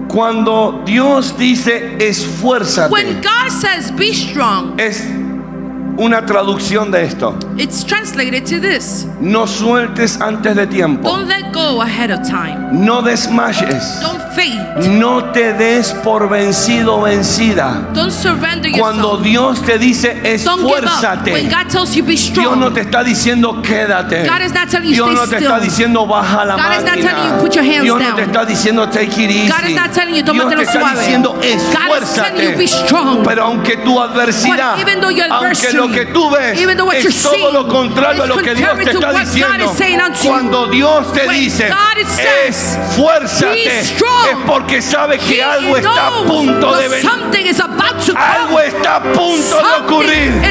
Cuando 0.09 0.83
Dios 0.87 1.33
dice 1.37 1.99
esfuérzate, 1.99 2.91
When 2.91 3.21
God 3.21 3.51
says 3.51 3.91
be 3.93 4.15
strong, 4.15 4.81
es 4.81 5.05
una 5.99 6.25
traducción 6.25 6.91
de 6.91 7.05
esto. 7.05 7.37
it's 7.57 7.85
translated 7.85 8.47
to 8.47 8.61
this 8.61 9.07
No 9.21 9.47
sueltes 9.47 10.21
antes 10.21 10.55
de 10.55 10.67
tiempo. 10.67 11.09
Don't 11.09 11.29
let 11.29 11.53
go 11.53 11.83
ahead 11.83 12.11
of 12.11 12.21
time. 12.29 12.71
No 12.73 13.03
desmayes. 13.03 14.01
Don't 14.01 14.21
faint. 14.35 14.59
No 14.99 15.33
te 15.33 15.53
des 15.55 15.93
por 16.05 16.29
vencido 16.29 16.99
o 16.99 17.03
vencida. 17.03 17.89
Don't 17.95 18.13
surrender 18.13 18.71
Cuando 18.79 19.19
yourself. 19.19 19.23
Dios 19.25 19.63
te 19.63 19.79
dice 19.79 20.21
esfuérzate, 20.23 21.33
When 21.33 21.49
God 21.49 21.69
tells 21.69 21.97
you 21.97 22.05
be 22.05 22.13
Dios 22.15 22.29
strong, 22.31 22.61
no 22.61 22.73
te 22.73 22.83
está 22.83 23.03
diciendo 23.03 23.61
quédate. 23.63 24.25
God 24.27 24.43
is 24.43 24.55
not 24.55 24.69
telling 24.71 24.89
you 24.91 24.95
Dios 24.95 25.15
no 25.15 25.27
te 25.27 25.37
está 25.39 25.59
diciendo 25.61 26.07
baja 26.07 26.45
la 26.45 26.57
God 26.57 26.79
is 26.79 26.85
not 26.85 26.99
máquina. 26.99 27.11
telling 27.11 27.35
you 27.35 27.41
put 27.43 27.55
your 27.55 27.65
hands 27.65 27.83
Dios 27.83 27.99
no 27.99 28.07
down. 28.07 28.17
te 28.17 28.23
está 28.23 28.45
diciendo 28.45 28.89
take 28.89 29.25
it 29.25 29.31
easy. 29.31 29.49
God 29.49 29.65
is 29.69 29.75
not 29.77 29.93
telling 29.93 30.15
you 30.15 30.23
Dios 30.23 30.49
te 30.55 30.63
está 30.63 30.81
suave. 30.81 30.99
diciendo 31.01 31.35
God 31.35 31.45
is 31.45 32.15
telling 32.15 32.43
you 32.43 32.57
be 32.57 32.65
esfuérzate. 32.65 32.87
strong. 32.87 33.25
Pero 33.25 33.43
aunque 33.45 33.77
tu 33.79 34.01
adversidad, 34.01 34.77
But 34.77 34.87
even 34.89 35.01
though 35.01 35.11
your 35.11 35.27
aunque 35.31 35.49
lo 35.89 35.95
que 35.95 36.07
tú 36.07 36.31
ves 36.31 36.59
es 36.99 37.23
todo 37.23 37.53
lo 37.53 37.69
contrario 37.69 38.23
a 38.23 38.27
lo 38.27 38.37
que 38.37 38.55
Dios 38.55 38.71
te 38.85 38.91
está 38.91 39.13
diciendo, 39.25 39.73
cuando 40.31 40.67
Dios 40.69 41.13
te 41.13 41.29
dice 41.29 41.69
esfuérzate, 42.49 43.81
es 43.81 44.37
porque 44.47 44.83
sabe 44.83 45.19
que 45.19 45.43
algo 45.43 45.77
está 45.77 46.07
a 46.09 46.11
punto 46.27 46.77
de 46.77 46.89
venir. 46.89 47.05
Algo 48.17 48.61
está 48.61 48.97
a 48.97 49.03
punto 49.03 49.57
de 49.57 49.63
ocurrir. 49.85 50.45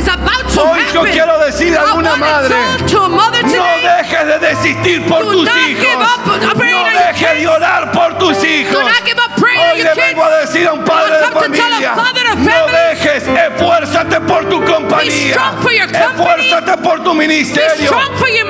Hoy 0.60 0.80
yo 0.94 1.02
quiero 1.04 1.38
decirle 1.40 1.78
a 1.78 1.82
alguna 1.82 2.16
madre, 2.16 2.56
No 2.94 3.32
dejes 3.32 4.26
de 4.28 4.40
desistir 4.40 5.06
por 5.06 5.24
tus 5.32 5.48
hijos. 5.56 5.86
No 6.26 6.54
dejes 7.08 7.40
de 7.40 7.48
orar 7.48 7.92
por 7.92 8.18
tus 8.18 8.44
hijos. 8.44 8.76
Hoy 9.74 9.84
le 9.84 9.94
vengo 9.96 10.24
a 10.24 10.38
decir 10.38 10.68
a 10.68 10.74
un 10.74 10.84
padre 10.84 11.18
de 11.20 11.26
familia, 11.32 11.94
no 12.38 12.68
dejes, 12.68 13.24
esfuérzate 13.28 14.20
por 14.22 14.46
tu 14.50 14.64
compañía, 14.64 15.54
esfuérzate 16.12 16.78
por 16.84 17.04
tu 17.04 17.14
ministerio, 17.14 17.92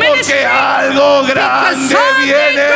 porque 0.07 0.45
algo 0.45 1.23
grande 1.23 1.95
viene. 2.23 2.67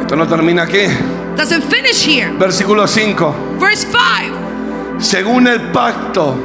Esto 0.00 0.16
no 0.16 0.26
termina 0.28 0.62
aquí. 0.64 0.86
Doesn't 1.36 1.62
finish 1.62 2.04
here. 2.04 2.30
Versículo 2.38 2.86
5. 2.86 3.58
Verse 3.58 3.84
5. 3.86 5.00
Según 5.00 5.46
el 5.48 5.58
pacto 5.72 6.36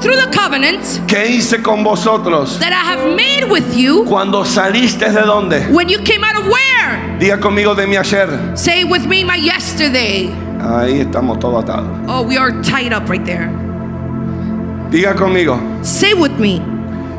Through 0.00 0.16
the 0.16 0.30
covenant 0.34 0.80
que 1.06 1.26
hice 1.26 1.60
con 1.62 1.84
vosotros 1.84 2.58
that 2.58 2.72
I 2.72 2.82
have 2.90 3.14
made 3.14 3.50
with 3.50 3.76
you 3.76 4.04
cuando 4.06 4.44
saliste 4.46 5.10
de 5.12 5.20
dónde. 5.26 5.70
when 5.70 5.90
you 5.90 5.98
came 5.98 6.24
out 6.24 6.36
of 6.36 6.46
where? 6.46 7.18
Diga 7.18 7.38
conmigo 7.38 7.74
de 7.76 7.86
mi 7.86 7.96
ayer. 7.96 8.56
Say 8.56 8.84
with 8.84 9.04
me 9.06 9.24
my 9.24 9.36
yesterday. 9.36 10.30
Ahí 10.58 11.00
estamos 11.00 11.38
todos 11.38 11.64
atados. 11.64 11.86
Oh, 12.08 12.22
we 12.22 12.38
are 12.38 12.50
tied 12.62 12.94
up 12.94 13.10
right 13.10 13.24
there. 13.26 13.48
Diga 14.90 15.14
conmigo. 15.14 15.58
Say 15.84 16.14
with 16.14 16.38
me 16.38 16.62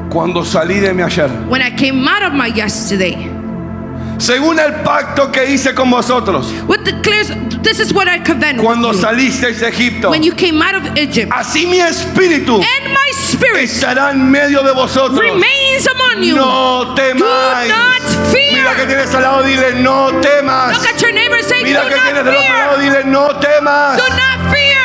Cuando 0.10 0.44
salí 0.44 0.80
de 0.80 0.92
mi 0.94 1.04
ayer. 1.04 1.30
when 1.50 1.62
I 1.62 1.70
came 1.70 2.08
out 2.08 2.24
of 2.24 2.34
my 2.34 2.48
yesterday. 2.48 3.30
Según 4.22 4.60
el 4.60 4.76
pacto 4.84 5.32
que 5.32 5.46
hice 5.52 5.74
con 5.74 5.90
vosotros. 5.90 6.54
What 6.68 6.82
declares 6.84 7.32
this 7.64 7.80
is 7.80 7.92
what 7.92 8.08
I 8.08 8.20
covenant 8.20 8.60
with 8.60 8.66
Cuando 8.66 8.94
salisteis 8.94 9.60
de 9.60 9.68
Egipto. 9.70 10.12
when 10.12 10.22
you 10.22 10.34
came 10.36 10.62
out 10.62 10.76
of 10.76 10.96
Egypt. 10.96 11.32
Así 11.34 11.66
mi 11.66 11.80
espíritu 11.80 12.56
And 12.58 12.94
my 12.94 13.12
spirit 13.14 13.64
estará 13.64 14.12
en 14.12 14.30
medio 14.30 14.62
de 14.64 14.74
vosotros. 14.74 15.20
remains 15.20 15.88
among 15.88 16.24
you. 16.24 16.36
No 16.36 16.94
temáis. 16.94 17.68
Do 17.68 17.76
not 17.76 18.02
fear. 18.32 18.54
Mira 18.54 18.76
que 18.76 18.86
tienes 18.86 19.16
al 19.16 19.24
lado, 19.24 19.44
dile 19.44 19.74
no 19.82 20.12
temas. 20.22 20.74
Look 20.78 20.86
at 20.86 21.02
your 21.02 21.14
neighbor 21.14 21.42
say, 21.44 21.64
Mira 21.64 21.82
Do 21.82 21.90
que 21.90 21.96
not 21.96 22.06
tienes 22.06 22.24
del 22.26 22.36
otro 22.36 22.54
lado, 22.54 22.78
dile 22.78 23.04
no 23.06 23.28
temas. 23.40 23.98
Do 23.98 24.04
not 24.08 24.54
fear. 24.54 24.82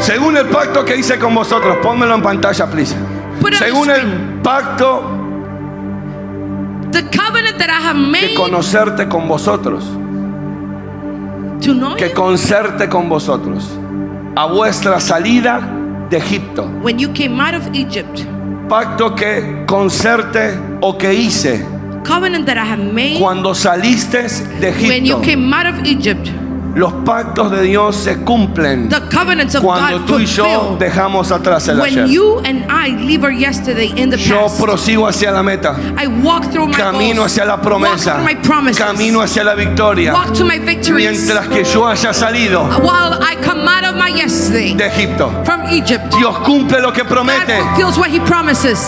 Según 0.00 0.36
el 0.36 0.46
pacto 0.46 0.84
que 0.84 0.96
hice 0.96 1.18
con 1.18 1.34
vosotros, 1.34 1.76
pónmelo 1.82 2.14
en 2.16 2.22
pantalla, 2.22 2.66
please. 2.66 2.96
Put 3.40 3.54
Según 3.54 3.86
the 3.88 3.94
el 3.94 4.40
pacto 4.42 5.17
The 6.98 7.16
covenant 7.16 7.58
that 7.58 7.70
I 7.70 7.80
have 7.80 7.94
que 7.94 8.10
made 8.10 8.34
conocerte 8.34 9.08
con 9.08 9.28
vosotros, 9.28 9.84
to 11.64 11.72
know 11.72 11.94
que 11.96 12.12
concerte 12.12 12.88
con 12.88 13.08
vosotros, 13.08 13.70
a 14.34 14.46
vuestra 14.46 14.98
salida 14.98 15.60
de 16.10 16.16
Egipto. 16.16 16.64
when 16.82 16.98
you 16.98 17.12
came 17.12 17.40
out 17.40 17.54
of 17.54 17.68
Egypt. 17.72 18.24
Pacto 18.68 19.14
que 19.14 19.64
concerte 19.68 20.58
o 20.80 20.98
que 20.98 21.14
hice 21.14 21.64
Covenant 22.04 22.46
that 22.46 22.56
I 22.56 22.66
have 22.68 22.82
made 22.92 23.20
cuando 23.20 23.54
saliste 23.54 24.22
de 24.58 24.70
when 24.88 25.04
you 25.06 25.18
Egipto. 25.18 25.20
came 25.22 25.54
out 25.54 25.66
of 25.66 25.86
Egypt. 25.86 26.28
Los 26.78 26.92
pactos 27.04 27.50
de 27.50 27.62
Dios 27.62 27.96
se 27.96 28.18
cumplen 28.22 28.88
The 28.88 29.00
covenants 29.12 29.56
of 29.56 29.64
cuando 29.64 29.98
God 29.98 30.06
tú 30.06 30.18
y 30.20 30.26
yo 30.26 30.76
dejamos 30.78 31.32
atrás 31.32 31.66
el 31.66 31.80
when 31.80 31.90
ayer. 31.92 32.06
you 32.06 32.38
and 32.44 32.64
I 32.70 32.90
leave 33.04 33.24
our 33.24 33.32
yesterday 33.32 33.92
in 33.96 34.10
the 34.10 34.16
Yo 34.16 34.42
past. 34.42 34.60
prosigo 34.60 35.08
hacia 35.08 35.32
la 35.32 35.42
meta. 35.42 35.74
I 36.00 36.06
walk 36.06 36.52
through 36.52 36.68
my 36.68 36.76
Camino 36.76 37.22
goals, 37.22 37.32
hacia 37.32 37.44
la 37.46 37.60
promesa. 37.60 37.88
walk 38.18 38.22
through 38.22 38.24
my 38.24 38.34
promises, 38.42 38.78
Camino 38.84 39.20
hacia 39.20 39.42
la 39.42 39.54
victoria. 39.56 40.12
walk 40.12 40.32
to 40.34 40.44
my 40.44 40.58
victories. 40.60 41.04
Mientras 41.26 41.48
que 41.48 41.64
yo 41.64 41.84
haya 41.84 42.12
salido 42.12 42.62
While 42.80 43.18
I 43.20 43.34
come 43.44 43.66
out 43.68 43.84
of 43.84 43.96
my 43.96 44.10
yesterday 44.16 44.74
de 44.76 44.86
Egipto. 44.86 45.32
from 45.44 45.62
Egypt, 45.72 46.14
Dios 46.16 46.38
cumple 46.44 46.80
lo 46.80 46.92
que 46.92 47.02
God 47.02 47.08
promete. 47.12 47.58
fulfills 47.60 47.98
what 47.98 48.08
He 48.10 48.20
promises. 48.20 48.78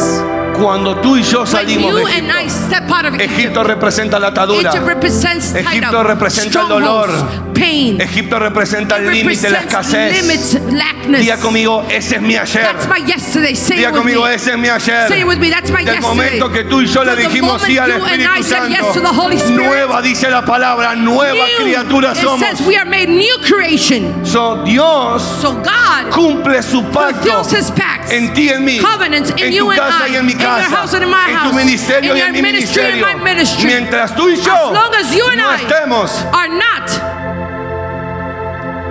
Cuando 0.60 0.96
tú 0.96 1.16
y 1.16 1.22
yo 1.22 1.46
salimos 1.46 1.94
de 1.94 2.02
Egipto. 2.02 2.34
Egipto 3.18 3.64
representa 3.64 4.18
la 4.18 4.26
atadura. 4.28 4.70
Egipto 4.70 6.02
representa 6.02 6.60
el 6.62 6.68
dolor. 6.68 7.10
Egipto 7.56 8.38
representa 8.38 8.96
el 8.96 9.10
límite, 9.10 9.48
la 9.48 9.60
escasez. 9.60 10.60
Diga 11.08 11.38
conmigo, 11.38 11.86
ese 11.88 12.16
es 12.16 12.22
mi 12.22 12.36
ayer. 12.36 12.62
That's 12.62 12.86
my 12.88 13.06
yesterday. 13.06 13.54
Say 13.54 13.78
Diga 13.78 13.92
conmigo, 13.92 14.26
ese 14.28 14.52
es 14.52 14.58
mi 14.58 14.68
ayer. 14.68 15.08
yesterday. 15.84 16.00
momento 16.00 16.52
que 16.52 16.64
tú 16.64 16.80
y 16.82 16.86
yo 16.86 17.04
le 17.04 17.16
dijimos 17.16 17.62
sí 17.62 17.78
al 17.78 17.92
Espíritu 17.92 18.42
Santo. 18.42 19.12
Nueva 19.52 20.02
dice 20.02 20.30
la 20.30 20.44
palabra, 20.44 20.94
nueva 20.94 21.46
criatura 21.58 22.14
somos. 22.14 22.40
So, 24.24 24.62
Dios 24.64 25.46
cumple 26.10 26.62
su 26.62 26.84
pacto 26.84 27.42
en 28.10 28.32
ti 28.34 28.42
y 28.42 28.48
en 28.50 28.64
mí, 28.64 28.80
en 29.36 29.58
tu 29.58 29.68
casa 29.68 30.08
y 30.08 30.16
en 30.16 30.26
mi 30.26 30.34
your 30.40 30.49
casa, 30.58 30.98
en 30.98 31.50
tu 31.50 31.54
ministerio 31.56 32.12
in 32.12 32.18
y 32.18 32.20
en 32.20 32.32
mi 32.32 32.42
ministerio. 32.42 33.06
my 33.06 33.14
ministry. 33.22 33.66
Mientras 33.66 34.14
tú 34.14 34.28
y 34.28 34.36
yo 34.36 34.52
As 34.52 34.72
long 34.72 34.94
as 34.94 35.14
you 35.14 35.24
and 35.28 35.36
no 35.38 35.50
I 35.50 35.56
estemos, 35.56 36.24
are 36.32 36.48
not. 36.48 36.90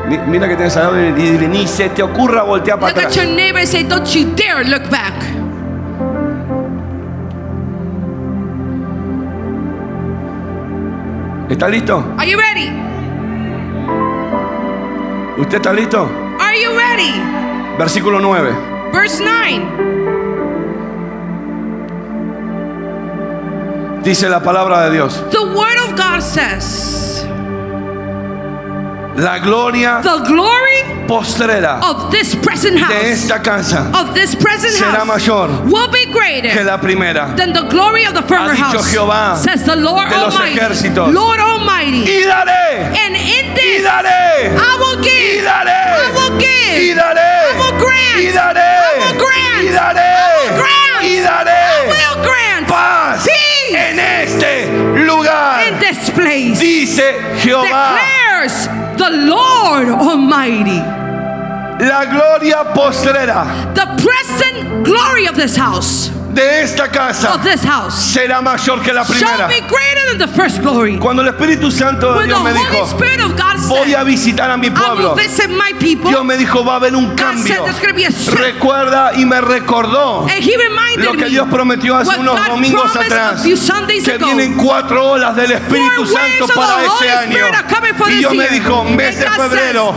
Mi- 0.10 0.18
mira 0.18 0.48
que 0.48 0.56
tienes 0.56 0.76
al 0.78 0.84
lado 0.86 1.00
y 1.00 1.12
dile, 1.12 1.48
ni 1.48 1.68
se 1.68 1.90
te 1.90 2.02
ocurra 2.02 2.42
voltear 2.44 2.80
para 2.80 2.92
Look 2.92 3.00
at 3.00 3.12
atrás. 3.12 3.16
your 3.16 3.28
neighbor 3.36 3.60
and 3.60 3.68
say, 3.70 3.84
Don't 3.84 4.08
you 4.16 4.26
dare 4.36 4.64
look 4.64 4.90
back. 4.90 5.14
¿Está 11.50 11.68
listo? 11.68 12.04
Are 12.18 12.30
you 12.30 12.38
ready? 12.38 12.70
¿Usted 15.38 15.56
está 15.58 15.74
listo? 15.74 16.08
Are 16.40 16.62
you 16.62 16.72
ready? 16.78 17.14
Versículo 17.78 18.20
9. 18.20 18.52
Verse 18.94 19.24
9. 19.24 19.99
Dice 24.04 24.30
la 24.30 24.40
palabra 24.42 24.86
de 24.86 24.92
Dios. 24.92 25.24
The 25.32 25.40
word 25.40 25.78
of 25.88 25.96
God 25.96 26.22
says, 26.22 27.26
La 29.20 29.38
gloria 29.40 30.00
the 30.02 30.24
glory 30.26 30.84
postrera 31.08 31.80
of 31.84 32.10
this 32.12 32.36
present 32.36 32.76
de 32.78 32.84
house, 32.84 32.94
esta 33.04 33.40
casa 33.42 33.92
of 33.94 34.14
this 34.14 34.36
present 34.36 34.72
será 34.74 35.00
house, 35.04 35.08
mayor 35.08 35.50
will 35.66 35.88
be 35.92 36.06
que 36.06 36.14
greater 36.14 36.64
la 36.64 36.78
primera. 36.78 37.34
than 37.36 37.52
the 37.54 37.64
glory 37.70 38.06
of 38.06 38.14
the 38.14 38.22
former 38.24 38.52
dicho 38.56 38.78
house. 38.80 38.92
Jehová 38.92 39.36
Says 39.36 39.66
the 39.66 39.76
Lord 39.76 40.10
de 40.10 40.18
los 40.18 40.36
Almighty. 40.36 40.58
ejércitos. 40.60 41.14
Lord 41.14 41.40
Almighty. 41.40 42.04
Y 42.06 42.24
daré, 42.24 42.96
And 43.06 43.16
in 43.16 43.46
y 43.52 43.56
this, 43.56 43.84
daré, 43.84 44.56
I 44.56 44.78
will 44.80 45.00
y 45.00 45.10
give, 45.10 45.44
daré, 45.44 45.72
I 45.72 46.12
will 46.16 46.40
give, 46.40 46.80
y 46.80 46.94
daré, 46.94 47.20
I 47.20 47.58
will 47.60 47.78
grant, 47.80 48.20
y 48.20 48.32
daré, 48.32 48.60
I 48.60 49.00
will 49.00 49.18
grant, 49.20 49.64
y 49.64 49.72
daré, 49.72 50.10
I 50.10 50.38
will 50.40 50.58
grant, 50.62 51.04
y 51.04 51.18
I 51.18 51.22
daré 51.22 51.88
will 51.90 52.24
grant 52.24 52.68
paz 52.68 53.26
peace 53.26 53.76
en 53.76 54.00
este 54.00 54.68
lugar. 55.06 55.68
in 55.68 55.80
this 55.80 56.10
place. 56.12 56.60
Dice 56.60 57.16
Jehová, 57.42 57.98
Declares 57.98 58.70
the 59.00 59.10
Lord 59.10 59.88
Almighty. 59.88 60.80
la 61.80 62.06
gloria 62.06 62.66
postrera 62.76 63.72
The 63.74 63.86
present 64.04 64.84
glory 64.84 65.26
of 65.28 65.36
this 65.36 65.56
house, 65.56 66.12
de 66.34 66.62
esta 66.62 66.90
casa 66.90 67.34
of 67.34 67.44
this 67.44 67.64
house, 67.64 67.94
será 67.94 68.42
mayor 68.42 68.82
que 68.82 68.94
la 68.94 69.04
shall 69.04 69.18
primera. 69.18 69.48
be 69.48 69.62
greater 69.62 70.06
than 70.10 70.18
the 70.18 70.28
first 70.28 70.62
glory. 70.62 70.98
Cuando 70.98 71.22
el 71.22 71.30
Espíritu 71.30 71.72
Santo 71.72 72.14
de 72.14 72.28
Dios 72.28 72.42
me 72.44 72.54
dijo, 72.54 72.98
voy 73.68 73.94
a 73.94 74.04
visitar 74.04 74.50
a 74.52 74.58
mi 74.58 74.70
pueblo, 74.70 75.16
Dios 75.16 76.26
me 76.26 76.38
dijo, 76.38 76.64
va 76.64 76.74
a 76.74 76.76
haber 76.78 76.96
un 76.96 77.16
cambio. 77.16 77.66
Recuerda 78.32 79.14
y 79.16 79.26
me 79.26 79.42
recordó 79.42 80.28
lo 80.98 81.14
que 81.14 81.26
Dios 81.26 81.48
prometió 81.50 81.96
hace 81.96 82.18
unos 82.18 82.36
God 82.40 82.48
domingos 82.48 82.96
atrás, 82.96 83.44
que 83.44 84.12
ago. 84.14 84.26
vienen 84.26 84.56
cuatro 84.56 85.12
olas 85.12 85.36
del 85.36 85.52
Espíritu 85.52 86.06
Four 86.06 86.08
Santo 86.08 86.48
para 86.54 86.86
este 86.86 87.12
año. 87.12 87.38
Y 88.08 88.14
Dios 88.14 88.34
me 88.34 88.48
dijo, 88.50 88.84
mes 88.86 89.20
de 89.20 89.30
febrero, 89.30 89.96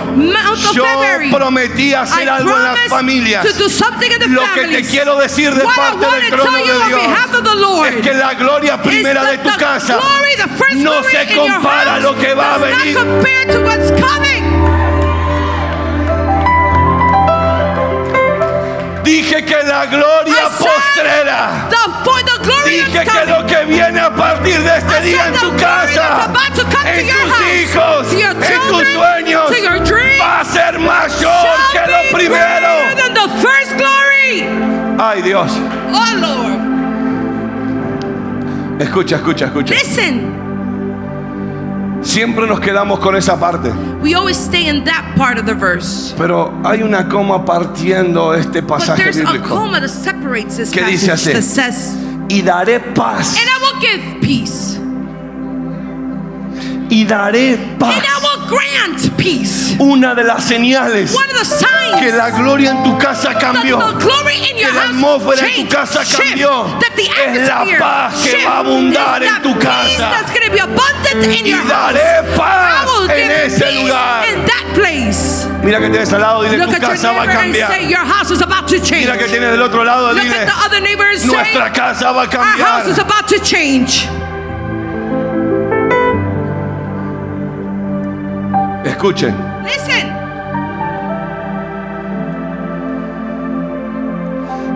yo 0.74 0.84
prometí 1.30 1.94
hacer 1.94 2.24
I 2.24 2.28
algo 2.28 2.56
en 2.56 2.64
las 2.64 2.78
familias. 2.88 3.46
Lo 4.28 4.42
que 4.54 4.68
te 4.68 4.82
quiero 4.82 5.18
decir 5.18 5.54
de 5.54 5.64
What 5.64 5.76
parte 5.76 6.06
want 6.06 6.21
to 6.30 6.36
trono 6.36 6.58
de 6.58 6.86
Dios 6.86 7.02
es 7.88 7.96
que 8.02 8.14
la 8.14 8.34
gloria 8.34 8.80
primera 8.80 9.24
de 9.24 9.38
tu 9.38 9.50
casa 9.56 9.98
no 10.76 11.02
se 11.02 11.34
compara 11.34 11.94
a 11.96 12.00
lo 12.00 12.16
que 12.16 12.34
va 12.34 12.54
a 12.54 12.58
venir. 12.58 12.98
Dije 19.04 19.44
que 19.44 19.62
la 19.64 19.86
gloria 19.86 20.48
postrera. 20.58 21.68
Dije 22.64 23.04
que 23.04 23.26
lo 23.26 23.46
que 23.46 23.64
viene 23.64 24.00
a 24.00 24.10
partir 24.14 24.60
de 24.60 24.78
este 24.78 24.98
I 25.00 25.02
día 25.02 25.26
en 25.28 25.34
tu 25.34 25.50
casa, 25.56 26.28
that's 26.28 26.28
about 26.28 26.54
to 26.54 26.64
come 26.64 26.84
to 26.84 26.90
en 26.90 27.06
tus 27.06 27.16
house, 27.30 28.12
hijos, 28.12 28.12
en 28.12 28.60
tus 28.68 28.88
sueños, 28.88 29.50
va 30.20 30.40
a 30.40 30.44
ser 30.44 30.78
mayor 30.78 31.56
que 31.72 31.80
lo 31.90 32.02
primero. 32.16 32.68
Ay 35.04 35.20
Dios, 35.22 35.50
Oh 35.92 36.14
Lord. 36.16 36.60
escucha, 38.80 39.16
escucha, 39.16 39.46
escucha. 39.46 39.74
Listen, 39.74 40.40
Siempre 42.02 42.46
nos 42.48 42.58
quedamos 42.60 42.98
con 43.00 43.14
esa 43.16 43.38
parte, 43.38 43.70
we 44.02 44.14
always 44.14 44.36
stay 44.36 44.68
in 44.68 44.82
that 44.84 45.04
part 45.16 45.38
of 45.38 45.44
the 45.46 45.54
verse. 45.54 46.12
pero 46.18 46.52
hay 46.64 46.82
una 46.82 47.08
coma 47.08 47.44
partiendo 47.44 48.32
este 48.34 48.60
But 48.60 48.68
pasaje 48.78 49.02
a 49.02 49.10
bíblico. 49.10 49.48
comma 49.48 49.80
that 49.80 49.88
separates 49.88 50.56
this 50.56 50.70
¿Qué 50.70 50.84
dice 50.84 51.10
así? 51.12 51.32
that 51.32 51.42
says, 51.42 51.94
Y 52.28 52.42
daré 52.42 52.78
paz, 52.94 53.36
And 53.36 53.48
I 53.48 53.58
will 53.60 53.80
give 53.80 54.20
peace. 54.20 54.78
y 56.90 57.04
daré 57.04 57.56
paz. 57.78 57.94
And 57.96 58.04
I 58.04 58.18
will 58.22 58.31
grant 58.56 59.16
peace. 59.16 59.76
Una 59.78 60.14
de 60.14 60.24
las 60.24 60.44
señales 60.44 61.14
One 61.14 61.30
of 61.32 61.38
the 61.38 61.44
signs 61.44 62.00
que 62.00 62.12
la 62.12 62.30
gloria 62.30 62.70
en 62.70 62.82
tu 62.84 62.96
casa 62.98 63.30
that 63.32 63.40
cambió. 63.40 63.78
the 63.78 64.04
glory 64.04 64.36
in 64.36 64.56
your 64.58 64.68
que 64.70 64.72
la 64.74 64.80
house 64.82 64.90
atmósfera 64.94 65.48
en 65.48 65.68
tu 65.68 65.74
casa 65.74 66.00
cambió. 66.04 66.78
that 66.80 66.94
the 66.96 67.02
Es 67.02 67.48
la 67.48 67.64
paz 67.78 68.14
que 68.22 68.44
va 68.44 68.52
a 68.52 68.58
abundar 68.58 69.22
en 69.22 69.42
tu 69.42 69.58
casa. 69.58 70.10
That's 70.10 70.30
going 70.32 70.46
to 70.46 70.52
be 70.52 70.58
abundant 70.60 71.24
in 71.38 71.46
Y 71.46 71.50
your 71.50 71.58
house. 71.62 71.94
daré 71.94 72.22
paz 72.36 72.88
en 73.10 73.30
ese 73.30 73.72
lugar. 73.72 74.24
in 74.28 74.44
that 74.46 74.74
place. 74.74 75.46
Mira 75.62 75.78
que 75.78 75.88
tienes 75.90 76.12
al 76.12 76.20
lado, 76.20 76.42
dile 76.42 76.58
Look 76.58 76.74
tu 76.74 76.80
casa 76.80 77.12
va 77.12 77.22
a 77.22 77.26
cambiar. 77.26 77.70
say, 77.70 77.86
Your 77.88 78.04
house 78.04 78.30
is 78.32 78.42
about 78.42 78.66
to 78.68 78.78
change. 78.80 79.06
Mira 79.06 79.16
que 79.16 79.26
tienes 79.26 79.50
del 79.52 79.62
otro 79.62 79.84
lado, 79.84 80.12
Look 80.12 80.22
dile 80.22 80.46
say, 80.46 81.26
nuestra 81.26 81.72
casa 81.72 82.10
va 82.12 82.22
a 82.22 82.26
Our 82.26 82.58
house 82.58 82.88
is 82.88 82.96
cambiar. 82.96 83.00
about 83.06 83.28
to 83.28 83.38
change. 83.40 84.08
Escuchen, 89.02 89.34
Listen, 89.64 90.12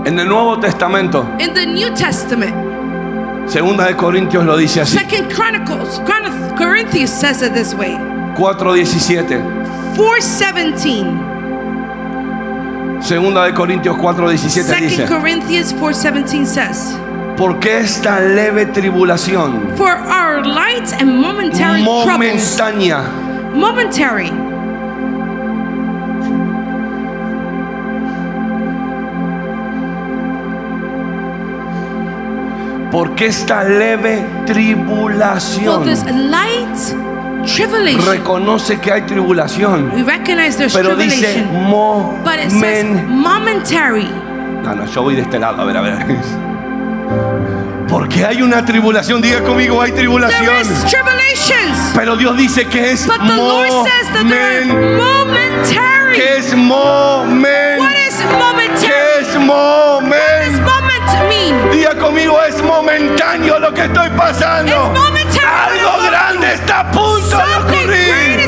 en 0.04 0.18
el 0.18 0.26
Nuevo 0.28 0.58
Testamento, 0.58 1.24
in 1.38 1.54
the 1.54 1.64
New 1.64 1.94
Testament, 1.94 2.52
Segunda 3.48 3.84
de 3.86 3.94
Corintios 3.94 4.44
lo 4.44 4.56
dice 4.56 4.80
así, 4.80 4.98
Second 4.98 5.32
Chronicles, 5.32 6.00
Chron- 6.04 6.56
Corinthians 6.56 7.10
says 7.12 7.40
it 7.40 7.52
this 7.54 7.72
way 7.72 7.96
4:17. 8.36 9.40
417. 9.94 11.06
Segunda 13.00 13.44
de 13.44 13.54
Corintios 13.54 13.96
4:17 13.96 14.64
Second 14.64 14.88
dice, 14.88 15.06
Corinthians 15.06 15.72
4:17 15.72 16.44
says, 16.46 16.98
porque 17.36 17.78
esta 17.78 18.18
leve 18.18 18.66
tribulación 18.66 19.68
"For 19.76 19.92
our 19.92 20.44
light 20.44 20.92
and 21.00 21.20
momentary 21.20 21.84
momentánea 21.84 23.04
momentary, 23.56 24.30
porque 32.92 33.26
esta 33.26 33.64
leve 33.64 34.24
for 34.46 34.54
tribulación 34.54 35.84
this 35.84 36.04
light 36.04 36.76
tribulation, 37.46 38.06
reconoce 38.06 38.78
que 38.80 38.92
hay 38.92 39.02
tribulación, 39.02 39.92
pero 40.72 40.96
dice 40.96 41.46
momentary. 43.08 44.08
No, 44.62 44.74
no, 44.74 44.86
yo 44.86 45.02
voy 45.02 45.14
de 45.14 45.22
este 45.22 45.38
lado, 45.38 45.62
a 45.62 45.64
ver, 45.64 45.76
a 45.76 45.80
ver. 45.80 46.45
Porque 47.96 48.26
hay 48.26 48.42
una 48.42 48.62
tribulación, 48.62 49.22
diga 49.22 49.42
conmigo, 49.42 49.80
hay 49.80 49.90
tribulación. 49.90 50.66
Pero 51.94 52.14
Dios 52.14 52.36
dice 52.36 52.66
que 52.66 52.90
es 52.92 53.06
momentary. 53.06 53.38
que 56.14 56.36
es 56.36 56.54
momen, 56.54 57.78
What 57.80 57.92
is 58.06 58.16
que 58.86 59.20
es 59.20 59.34
moment? 59.38 60.12
Diga 61.72 61.96
conmigo, 61.98 62.38
es 62.42 62.62
momentáneo 62.62 63.58
lo 63.58 63.72
que 63.72 63.84
estoy 63.84 64.10
pasando. 64.10 64.76
Algo 64.76 66.02
grande 66.06 66.52
está 66.52 66.80
a 66.80 66.90
punto 66.90 67.38
de 67.38 67.54
ocurrir. 67.54 68.40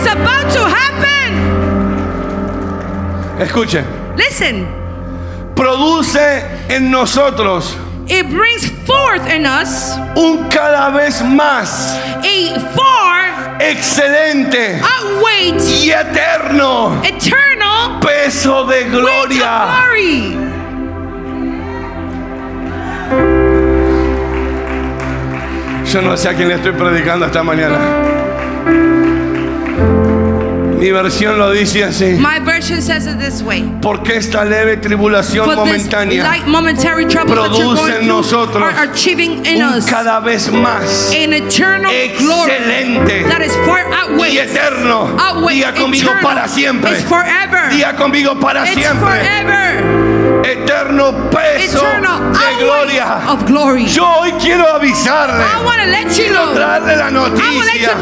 Escuche, 3.38 3.82
Listen, 4.14 4.68
produce 5.54 6.44
en 6.68 6.90
nosotros 6.90 7.78
it 8.08 8.28
brings 8.28 8.66
forth 8.86 9.26
in 9.28 9.46
us 9.46 9.96
un 10.16 10.48
cada 10.48 10.90
vez 10.90 11.22
más 11.22 11.96
a 12.22 12.58
far 12.74 13.58
excelente 13.60 14.80
outweighed 14.82 15.60
y 15.60 15.90
eterno 15.90 17.00
eternal 17.04 18.00
peso 18.00 18.64
de 18.64 18.84
weight 18.84 18.94
of 18.94 19.00
gloria. 19.00 19.66
glory. 19.84 20.48
Yo 25.92 26.02
no 26.02 26.16
sé 26.18 26.28
a 26.28 26.34
quién 26.34 26.48
le 26.48 26.56
estoy 26.56 26.72
predicando 26.72 27.24
esta 27.24 27.42
mañana. 27.42 27.78
Mi 30.78 30.90
versión 30.92 31.38
lo 31.38 31.50
dice 31.52 31.84
así. 31.84 32.18
My 32.18 32.38
version 32.38 32.80
says 32.80 33.06
it 33.06 33.18
this 33.18 33.42
way. 33.42 33.64
Porque 33.82 34.16
esta 34.16 34.44
leve 34.44 34.76
tribulación 34.76 35.54
momentánea 35.54 36.24
light 36.24 36.46
momentary 36.46 37.04
trouble 37.06 37.34
that 37.34 37.50
you're 37.56 37.74
produce 37.74 38.00
en 38.00 38.08
nosotros 38.08 38.62
are 38.62 38.90
achieving 38.90 39.44
in 39.44 39.62
un 39.62 39.78
us 39.78 39.86
cada 39.86 40.20
vez 40.20 40.50
más 40.52 41.12
an 41.12 41.32
eternal 41.32 41.90
glory 42.18 42.52
excelente 42.52 43.24
that 43.28 43.42
is 43.42 43.52
far 43.66 43.78
y 44.28 44.38
eterno. 44.38 45.16
Diga 45.48 45.74
conmigo 45.74 46.10
eternal. 46.10 46.22
para 46.22 46.48
siempre. 46.48 46.92
It's 46.92 47.04
forever. 47.04 47.70
Diga 47.70 47.96
conmigo 47.96 48.38
para 48.38 48.64
It's 48.64 48.74
siempre. 48.74 49.08
forever. 49.08 50.42
eterno 50.44 51.27
peso 51.38 51.78
eternal 51.78 52.32
de 52.32 52.64
gloria. 52.64 53.86
Yo 53.86 54.06
hoy 54.20 54.32
quiero 54.32 54.68
avisarle, 54.68 55.44
quiero 56.14 56.50
traerle 56.50 56.96
la 56.96 57.10
noticia 57.10 57.96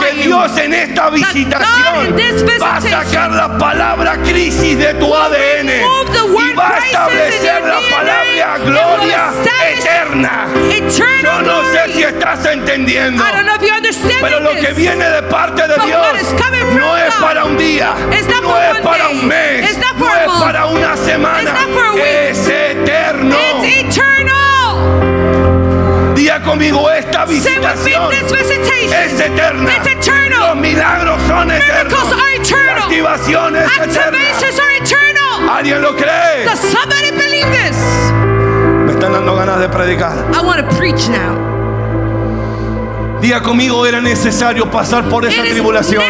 que 0.00 0.22
Dios 0.22 0.58
en 0.58 0.74
esta 0.74 1.10
visitación 1.10 2.16
va 2.60 2.76
a 2.76 2.80
sacar 2.80 3.30
la 3.30 3.58
palabra 3.58 4.16
crisis 4.22 4.78
de 4.78 4.94
tu 4.94 5.14
ADN 5.14 5.68
y 5.68 6.52
va 6.54 6.76
a 6.76 6.78
establecer 6.78 7.62
la 7.62 7.80
palabra 7.90 8.58
gloria 8.64 9.32
eterna. 9.72 10.46
Yo 11.22 11.42
no 11.42 11.62
sé 11.72 11.92
si 11.92 12.02
estás 12.02 12.44
entendiendo. 12.46 13.22
Pero 14.20 14.40
lo 14.40 14.50
que 14.50 14.72
viene 14.72 15.08
de 15.08 15.22
parte 15.22 15.62
de 15.62 15.74
Dios 15.86 16.06
no 16.74 16.96
es 16.96 17.14
para 17.14 17.44
un 17.44 17.56
día, 17.56 17.94
no 18.42 18.58
es 18.58 18.78
para 18.80 19.08
un 19.08 19.26
mes, 19.28 19.78
no 19.98 20.14
es 20.14 20.40
para 20.40 20.66
una 20.66 20.96
semana, 20.96 21.54
es 21.96 22.41
Día 26.22 26.40
conmigo, 26.40 26.88
esta 26.88 27.24
visitación 27.24 28.12
es 28.12 28.30
eterna. 29.20 29.76
It's 29.76 29.88
eternal. 29.88 30.50
Los 30.50 30.56
milagros 30.56 31.20
son 31.26 31.50
eternos. 31.50 31.98
La 32.76 32.82
activación 32.84 33.56
es 33.56 33.64
eterna. 33.76 34.18
¿Alguien 35.50 35.82
lo 35.82 35.96
cree? 35.96 36.44
Me 38.84 38.92
están 38.92 39.12
dando 39.14 39.34
ganas 39.34 39.58
de 39.58 39.68
predicar. 39.68 40.12
I 40.32 40.46
want 40.46 40.60
to 40.60 40.76
preach 40.76 41.08
now. 41.08 41.50
Día 43.20 43.42
conmigo 43.42 43.84
era 43.84 44.00
necesario 44.00 44.70
pasar 44.70 45.08
por 45.08 45.26
esa 45.26 45.42
tribulación. 45.42 46.04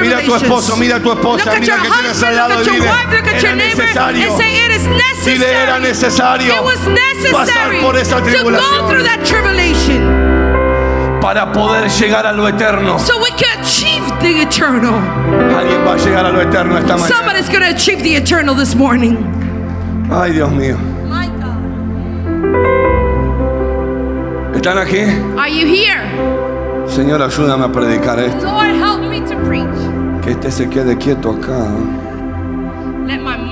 Mira 0.00 0.18
a 0.18 0.22
tu 0.22 0.34
esposo, 0.34 0.76
mira 0.76 0.96
a 0.96 1.00
tu 1.00 1.12
esposa, 1.12 1.54
mira 1.58 1.76
que 1.76 1.88
tienes 1.88 2.22
al 2.22 2.36
lado 2.36 2.62
y 2.62 2.68
dile, 2.68 2.90
era 3.32 3.54
necesario. 3.76 4.36
is 4.74 5.24
Dile, 5.24 5.50
era 5.52 5.78
necesario 5.78 6.54
pasar 6.62 6.90
necessary 6.92 7.80
por 7.80 7.96
esa 7.96 8.20
tribulación 8.22 8.84
para 11.20 11.50
poder 11.50 11.88
llegar 11.88 12.26
a 12.26 12.32
lo 12.32 12.46
eterno. 12.46 12.98
so 12.98 13.18
we 13.18 13.30
can 13.30 13.58
achieve 13.58 14.04
the 14.20 14.42
eternal. 14.42 14.94
Alguien 15.56 15.82
va 15.86 15.94
a 15.94 15.96
llegar 15.96 16.26
a 16.26 16.30
lo 16.30 16.42
eterno 16.42 16.76
esta 16.76 16.98
mañana. 16.98 17.08
Somebody's 17.08 17.48
going 17.48 17.62
to 17.62 17.74
achieve 17.74 18.02
the 18.02 18.14
eternal 18.14 18.54
this 18.54 18.74
morning. 18.74 19.16
Ay, 20.12 20.32
Dios 20.32 20.50
mío. 20.50 20.76
My 21.08 21.28
God. 21.28 21.56
¿Están 24.54 24.76
aquí? 24.76 25.00
Are 25.38 25.48
you 25.48 25.66
here? 25.66 26.02
Señor, 26.86 27.22
ayúdame 27.22 27.64
a 27.64 27.72
predicar 27.72 28.18
esto. 28.18 28.44
Lord, 28.44 28.76
help 28.76 29.00
me 29.00 29.20
to 29.22 29.34
preach. 29.48 30.22
Que 30.22 30.32
este 30.32 30.50
se 30.50 30.68
quede 30.68 30.98
quieto 30.98 31.30
acá. 31.30 31.70
Let 33.06 33.22
my. 33.22 33.43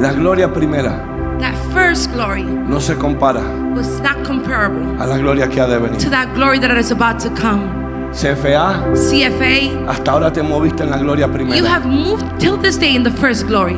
La 0.00 0.12
gloria 0.12 0.48
primera 0.52 1.04
That 1.40 1.54
first 1.72 2.12
glory 2.12 2.42
no 2.44 2.80
se 2.80 2.94
compara 2.96 3.42
was 3.74 4.00
not 4.00 4.24
comparable 4.24 5.00
a 5.00 5.06
la 5.06 5.16
gloria 5.18 5.48
que 5.48 5.60
ha 5.60 5.66
de 5.66 5.78
venir. 5.78 5.98
to 5.98 6.10
that 6.10 6.34
glory 6.34 6.58
that 6.60 6.76
is 6.78 6.90
about 6.90 7.20
to 7.20 7.30
come. 7.30 7.86
CFA, 8.12 8.82
CFA, 8.94 9.86
hasta 9.88 10.12
ahora 10.12 10.32
te 10.32 10.42
moviste 10.42 10.82
en 10.82 10.90
la 10.90 10.96
gloria 10.98 11.26
you 11.26 11.32
primera. 11.32 11.68
have 11.68 11.86
moved 11.86 12.24
till 12.40 12.56
this 12.56 12.76
day 12.78 12.94
in 12.94 13.02
the 13.02 13.10
first 13.10 13.46
glory. 13.46 13.76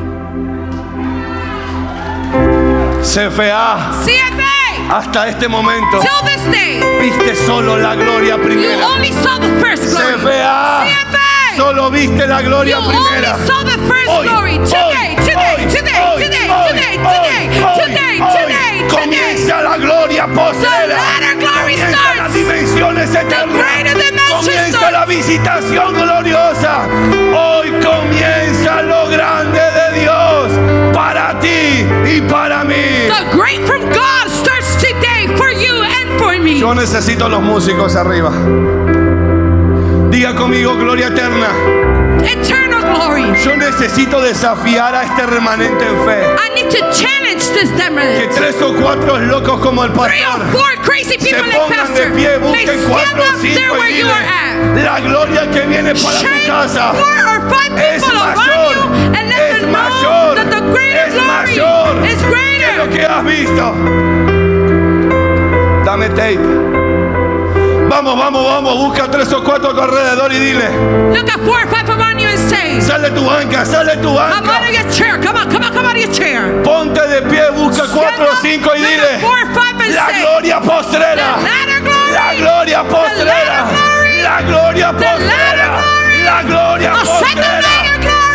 CFA, 3.02 3.92
CFA, 4.04 4.88
hasta 4.88 5.28
este 5.28 5.48
momento 5.48 6.00
till 6.00 6.22
this 6.24 6.42
day, 6.52 6.80
viste 7.00 7.34
solo 7.46 7.76
la 7.78 7.94
gloria 7.96 8.36
you 8.36 8.42
primera. 8.42 8.86
only 8.86 9.12
saw 9.22 9.38
the 9.38 9.50
first 9.60 9.90
glory. 9.90 10.14
CFA, 10.14 10.84
CFA, 10.86 11.56
solo 11.56 11.90
viste 11.90 12.26
la 12.26 12.40
you 12.40 12.48
gloria 12.48 12.76
primera. 12.78 13.34
only 13.34 13.46
saw 13.46 13.62
the 13.64 13.78
first 13.88 14.08
Hoy, 14.08 14.26
glory. 14.28 14.58
today, 14.64 15.16
hoy, 15.16 15.24
today, 15.26 15.64
hoy, 15.64 15.70
today, 15.70 15.89
hoy, 16.12 16.22
today, 16.24 16.48
today, 16.68 16.96
today, 16.98 17.48
today, 17.76 18.18
today. 18.18 18.88
Comienza 18.88 19.62
la 19.62 19.76
gloria 19.76 20.26
postrera. 20.26 20.98
Comienza 21.60 21.88
starts. 21.88 22.16
las 22.16 22.34
dimensiones 22.34 23.14
eternas. 23.14 23.56
Comienza 24.30 24.78
starts. 24.78 24.92
la 24.92 25.06
visitación 25.06 25.94
gloriosa. 25.94 26.88
Hoy 27.34 27.70
comienza 27.82 28.82
lo 28.82 29.08
grande 29.08 29.60
de 29.60 30.00
Dios 30.00 30.52
para 30.92 31.38
ti 31.40 31.86
y 32.06 32.20
para 32.22 32.64
mí. 32.64 32.74
The 32.74 33.36
great 33.36 33.60
from 33.66 33.82
God 33.90 34.28
starts 34.28 34.76
today 34.76 35.28
for 35.36 35.50
you 35.50 35.82
and 35.82 36.18
for 36.18 36.38
me. 36.38 36.58
Yo 36.58 36.74
necesito 36.74 37.28
los 37.28 37.42
músicos 37.42 37.96
arriba. 37.96 38.30
Diga 40.10 40.34
conmigo, 40.34 40.76
gloria 40.76 41.08
eterna. 41.08 41.99
Eternal 42.24 42.82
glory. 42.82 43.24
Yo 43.44 43.56
necesito 43.56 44.20
desafiar 44.20 44.94
a 44.94 45.02
este 45.04 45.26
remanente 45.26 45.84
en 45.86 46.04
fe. 46.04 46.22
I 46.36 46.54
need 46.54 46.70
to 46.70 46.78
challenge 46.92 47.44
this 47.52 47.70
Que 47.70 47.76
demon. 47.76 48.34
tres 48.34 48.60
o 48.62 48.74
cuatro 48.74 49.18
locos 49.18 49.60
como 49.60 49.84
el 49.84 49.92
Three 49.92 50.02
or 50.02 50.38
pastor 50.38 50.46
four 50.52 50.76
crazy 50.82 51.18
se 51.18 51.18
people 51.18 51.46
like 51.46 51.58
pongan 51.58 51.94
de 51.94 52.00
Pastor 52.02 52.12
pie, 52.14 52.38
busquen 52.38 52.68
stand 52.68 52.88
cuatro 52.90 53.22
o 53.22 53.26
up 53.26 53.40
there 53.40 53.54
cinco 53.54 53.74
where 53.74 53.90
y 53.90 53.98
you 53.98 54.06
are 54.06 54.24
at. 54.24 54.74
digan 54.74 54.84
la 54.84 55.00
gloria 55.00 55.50
que 55.50 55.60
viene 55.66 55.94
para 55.94 56.18
tu 56.18 56.46
casa 56.46 56.92
four 56.92 57.18
or 57.26 57.40
five 57.48 57.72
es 57.78 58.02
mayor, 58.06 58.74
you 58.74 59.14
and 59.16 59.28
let 59.28 59.40
es 59.40 59.60
them 59.60 59.72
know 59.72 59.90
mayor, 59.90 60.34
that 60.36 60.50
the 60.50 60.56
es 60.56 61.14
glory 61.14 61.26
mayor 61.26 62.06
is 62.06 62.20
que 62.22 62.76
lo 62.76 62.88
que 62.90 63.06
has 63.06 63.24
visto. 63.24 63.74
Dame 65.84 66.08
tape. 66.10 66.38
Vamos, 67.88 68.16
vamos, 68.16 68.44
vamos, 68.44 68.74
busca 68.76 69.10
tres 69.10 69.32
o 69.32 69.42
cuatro 69.42 69.70
a 69.70 69.74
tu 69.74 69.80
alrededor 69.80 70.32
y 70.32 70.38
dile, 70.38 70.68
Look 71.12 71.28
at 71.28 71.40
four 71.40 71.60
or 71.60 71.66
five 71.68 71.88
sale 72.80 73.10
tu 73.12 73.22
banca, 73.24 73.64
sale 73.64 73.96
tu 74.00 74.08
Come 74.08 74.18
out 74.18 74.44
banca. 74.44 74.68
of 74.68 74.74
your 74.74 74.90
chair. 74.92 75.18
Come 75.18 75.36
on, 75.36 75.50
come 75.50 75.62
on, 75.64 75.72
come 75.72 75.86
out 75.86 75.94
of 75.96 76.00
your 76.02 76.12
chair. 76.12 76.62
Ponte 76.62 77.00
de 77.08 77.22
pie, 77.22 77.50
busca 77.54 77.84
cuatro 77.92 78.26
o 78.32 78.36
cinco 78.40 78.70
y 78.74 78.78
dile, 78.80 79.18
four 79.20 79.38
five 79.54 79.70
la 79.94 80.08
gloria 80.20 80.60
postrera. 80.60 81.36
La 82.12 82.34
gloria 82.34 82.82
postrera, 82.84 83.64
la 84.22 84.42
gloria 84.42 84.92
postrera, 84.92 85.80
la 86.24 86.42
gloria 86.42 86.92
postrera 86.92 87.60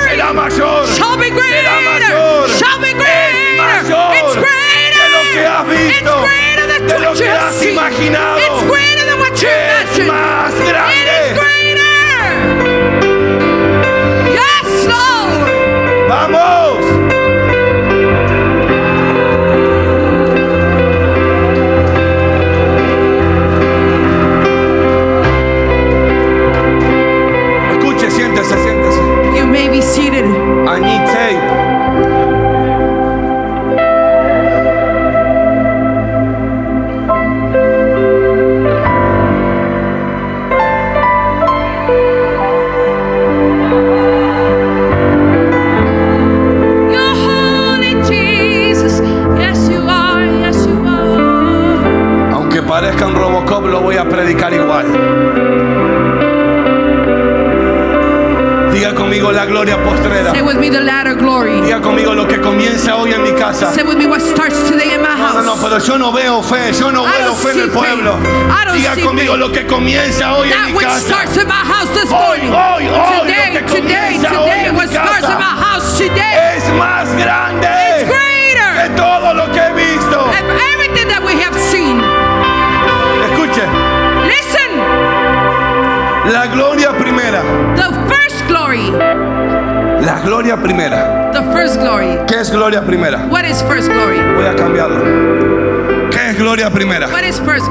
será 0.03 0.33
mayor, 0.33 0.87
Shall 0.95 1.17
be 1.17 1.29
greater. 1.29 1.59
será 1.59 1.81
mayor, 1.81 2.47
Shall 2.49 2.79
be 2.79 2.93
greater. 2.93 3.35
es 3.35 3.57
mayor 3.57 4.15
It's 4.15 4.35
greater. 4.35 5.01
de 5.01 5.09
lo 5.11 5.21
que 5.33 5.45
has 5.45 5.67
visto, 5.67 6.13
It's 6.15 6.25
greater 6.25 6.67
than 6.67 6.87
de 6.87 6.99
lo 6.99 7.13
que 7.13 7.29
has 7.29 7.61
imaginado, 7.63 8.39
It's 8.39 8.63
greater 8.63 9.05
than 9.05 9.19
what 9.19 9.41
you 9.41 9.49
es 9.49 9.99
imagined. 9.99 10.07
más 10.07 10.53
It 10.53 10.61
is 10.61 10.69
grande. 10.71 11.14
Vamos, 16.15 16.64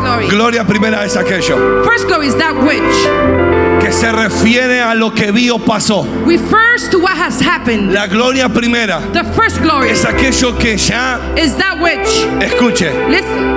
glory? 0.05 0.29
Gloria 0.29 0.65
primera 0.65 1.05
es 1.05 1.17
aquello 1.17 1.85
First 1.85 2.07
glory 2.07 2.29
is 2.29 2.37
that 2.37 2.55
which 2.63 3.45
que 3.81 3.93
se 3.93 4.11
refiere 4.13 4.81
a 4.81 4.95
lo 4.95 5.11
que 5.11 5.31
vio 5.33 5.59
pasó. 5.59 6.07
refers 6.25 6.89
to 6.91 6.99
what 6.99 7.17
has 7.17 7.41
happened. 7.41 7.93
La 7.93 8.07
gloria 8.07 8.49
primera 8.49 9.01
The 9.13 9.25
first 9.35 9.61
glory 9.61 9.91
es 9.91 10.05
aquello 10.05 10.57
que 10.59 10.77
ya, 10.77 11.19
is 11.37 11.55
that 11.57 11.79
which, 11.81 12.09
escuche, 12.41 12.91
listen, 13.09 13.55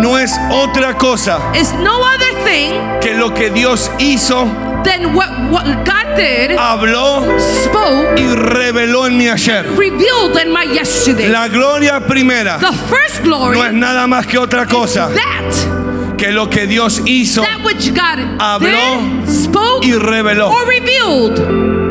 no 0.00 0.16
es 0.18 0.38
otra 0.50 0.94
cosa 0.96 1.38
no 1.82 2.00
other 2.02 2.32
thing 2.44 2.72
que 3.00 3.14
lo 3.14 3.34
que 3.34 3.50
Dios 3.50 3.90
hizo, 3.98 4.46
than 4.84 5.14
what, 5.14 5.30
what 5.50 5.64
God 5.84 6.16
did, 6.16 6.50
habló 6.58 7.24
spoke, 7.64 8.18
y 8.20 8.26
reveló 8.34 9.06
en 9.06 9.16
mi 9.16 9.28
ayer. 9.28 9.64
revealed 9.76 10.36
in 10.42 10.52
my 10.52 10.64
yesterday. 10.64 11.28
La 11.28 11.48
gloria 11.48 12.00
primera 12.00 12.58
The 12.58 12.72
first 12.88 13.22
glory 13.22 13.58
no 13.58 13.64
es 13.64 13.72
nada 13.72 14.06
más 14.06 14.26
que 14.26 14.38
otra 14.38 14.66
cosa 14.66 15.08
that 15.14 16.16
que 16.16 16.32
lo 16.32 16.48
que 16.48 16.66
Dios 16.66 17.02
hizo 17.04 17.42
that 17.42 17.62
which 17.64 17.92
God 17.92 18.18
Habló 18.38 19.24
did, 19.26 19.28
spoke, 19.28 19.84
y 19.84 19.92
reveló. 19.94 20.50
or 20.50 20.66
revealed. 20.66 21.85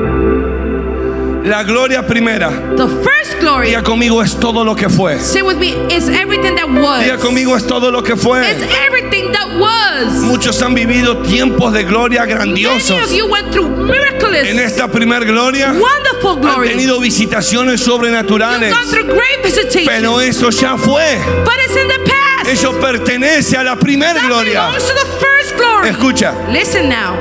La 1.46 1.64
gloria 1.64 2.02
primera, 2.06 2.50
The 2.76 2.88
first 3.04 3.40
glory, 3.40 3.68
diga 3.70 3.84
conmigo, 3.84 4.24
es 4.24 4.36
todo 4.40 4.64
lo 4.64 4.76
que 4.76 4.90
fue. 4.90 5.20
say 5.20 5.44
with 5.44 5.58
me, 5.58 5.74
is 5.94 6.10
everything 6.10 6.56
that 6.56 6.68
was. 6.68 7.04
Diga 7.04 7.18
conmigo, 7.18 7.56
es 7.56 7.68
todo 7.68 7.92
lo 7.92 8.02
que 8.02 8.16
fue. 8.16 8.42
It's 8.50 8.64
everything 8.88 9.32
that 9.32 9.48
was. 9.60 10.24
Muchos 10.24 10.60
han 10.64 10.74
vivido 10.74 11.18
tiempos 11.20 11.72
de 11.74 11.84
gloria 11.84 12.22
Many 12.22 12.34
of 12.34 12.40
grandiosos. 12.40 13.12
you 13.16 13.28
went 13.28 13.52
through 13.52 13.70
miraculous, 13.70 14.48
En 14.48 14.58
esta 14.60 14.88
primer 14.88 15.24
gloria 15.26 15.68
wonderful 15.74 16.32
han 16.38 16.42
glory. 16.42 16.70
tenido 16.70 17.00
visitaciones 17.00 17.80
You've 17.82 17.92
sobrenaturales, 17.94 18.72
gone 18.72 18.88
through 18.90 19.14
great 19.14 19.44
visitations. 19.44 19.88
pero 19.88 20.20
eso 20.22 20.50
ya 20.50 20.78
fue. 20.78 21.16
but 21.44 21.54
it's 21.64 21.76
in 21.76 21.88
the 21.88 22.00
past. 22.10 22.48
Eso 22.50 22.72
pertenece 22.80 23.56
a 23.56 23.64
la 23.64 23.76
primer 23.76 24.14
that 24.16 24.26
gloria. 24.28 24.66
belongs 24.66 24.84
to 24.88 24.94
the 24.96 25.06
first 25.20 25.56
glory. 25.58 25.90
Escucha, 25.90 26.34
Listen 26.52 26.90
now. 26.90 27.16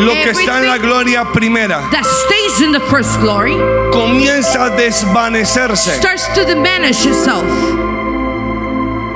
Lo 0.00 0.12
que 0.12 0.30
está 0.30 0.58
en 0.60 0.66
la 0.66 0.78
gloria 0.78 1.24
primera 1.32 1.80
That 1.90 2.04
stays 2.04 2.60
in 2.60 2.72
the 2.72 2.80
first 2.90 3.20
glory 3.20 3.54
comienza 3.92 4.64
a 4.64 4.70
desvanecerse 4.70 5.96
starts 5.96 6.28
to 6.34 6.44
diminish 6.44 7.04
itself 7.06 7.44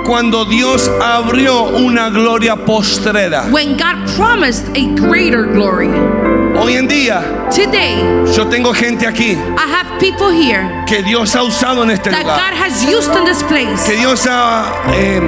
cuando 0.05 0.44
Dios 0.44 0.90
abrió 1.01 1.62
una 1.62 2.11
gloria 2.11 2.57
postrera. 2.57 3.44
when 3.51 3.77
God 3.77 3.97
promised 4.16 4.64
a 4.77 4.94
greater 4.97 5.47
glory. 5.47 5.88
Hoy 6.57 6.75
en 6.75 6.87
día 6.87 7.49
Today, 7.51 7.97
yo 8.37 8.47
tengo 8.49 8.73
gente 8.75 9.07
aquí 9.07 9.33
I 9.33 9.66
have 9.66 9.99
people 9.99 10.31
here 10.31 10.85
que 10.87 11.03
Dios 11.03 11.35
ha 11.35 11.42
usado 11.42 11.83
en 11.83 11.90
este 11.90 12.11
that 12.11 12.20
lugar, 12.23 12.37
God 12.37 12.55
has 12.55 12.85
used 12.85 13.16
in 13.16 13.25
this 13.25 13.42
place. 13.44 13.83
que 13.87 13.97
Dios 13.97 14.27
ha 14.29 14.66
eh, 14.94 15.20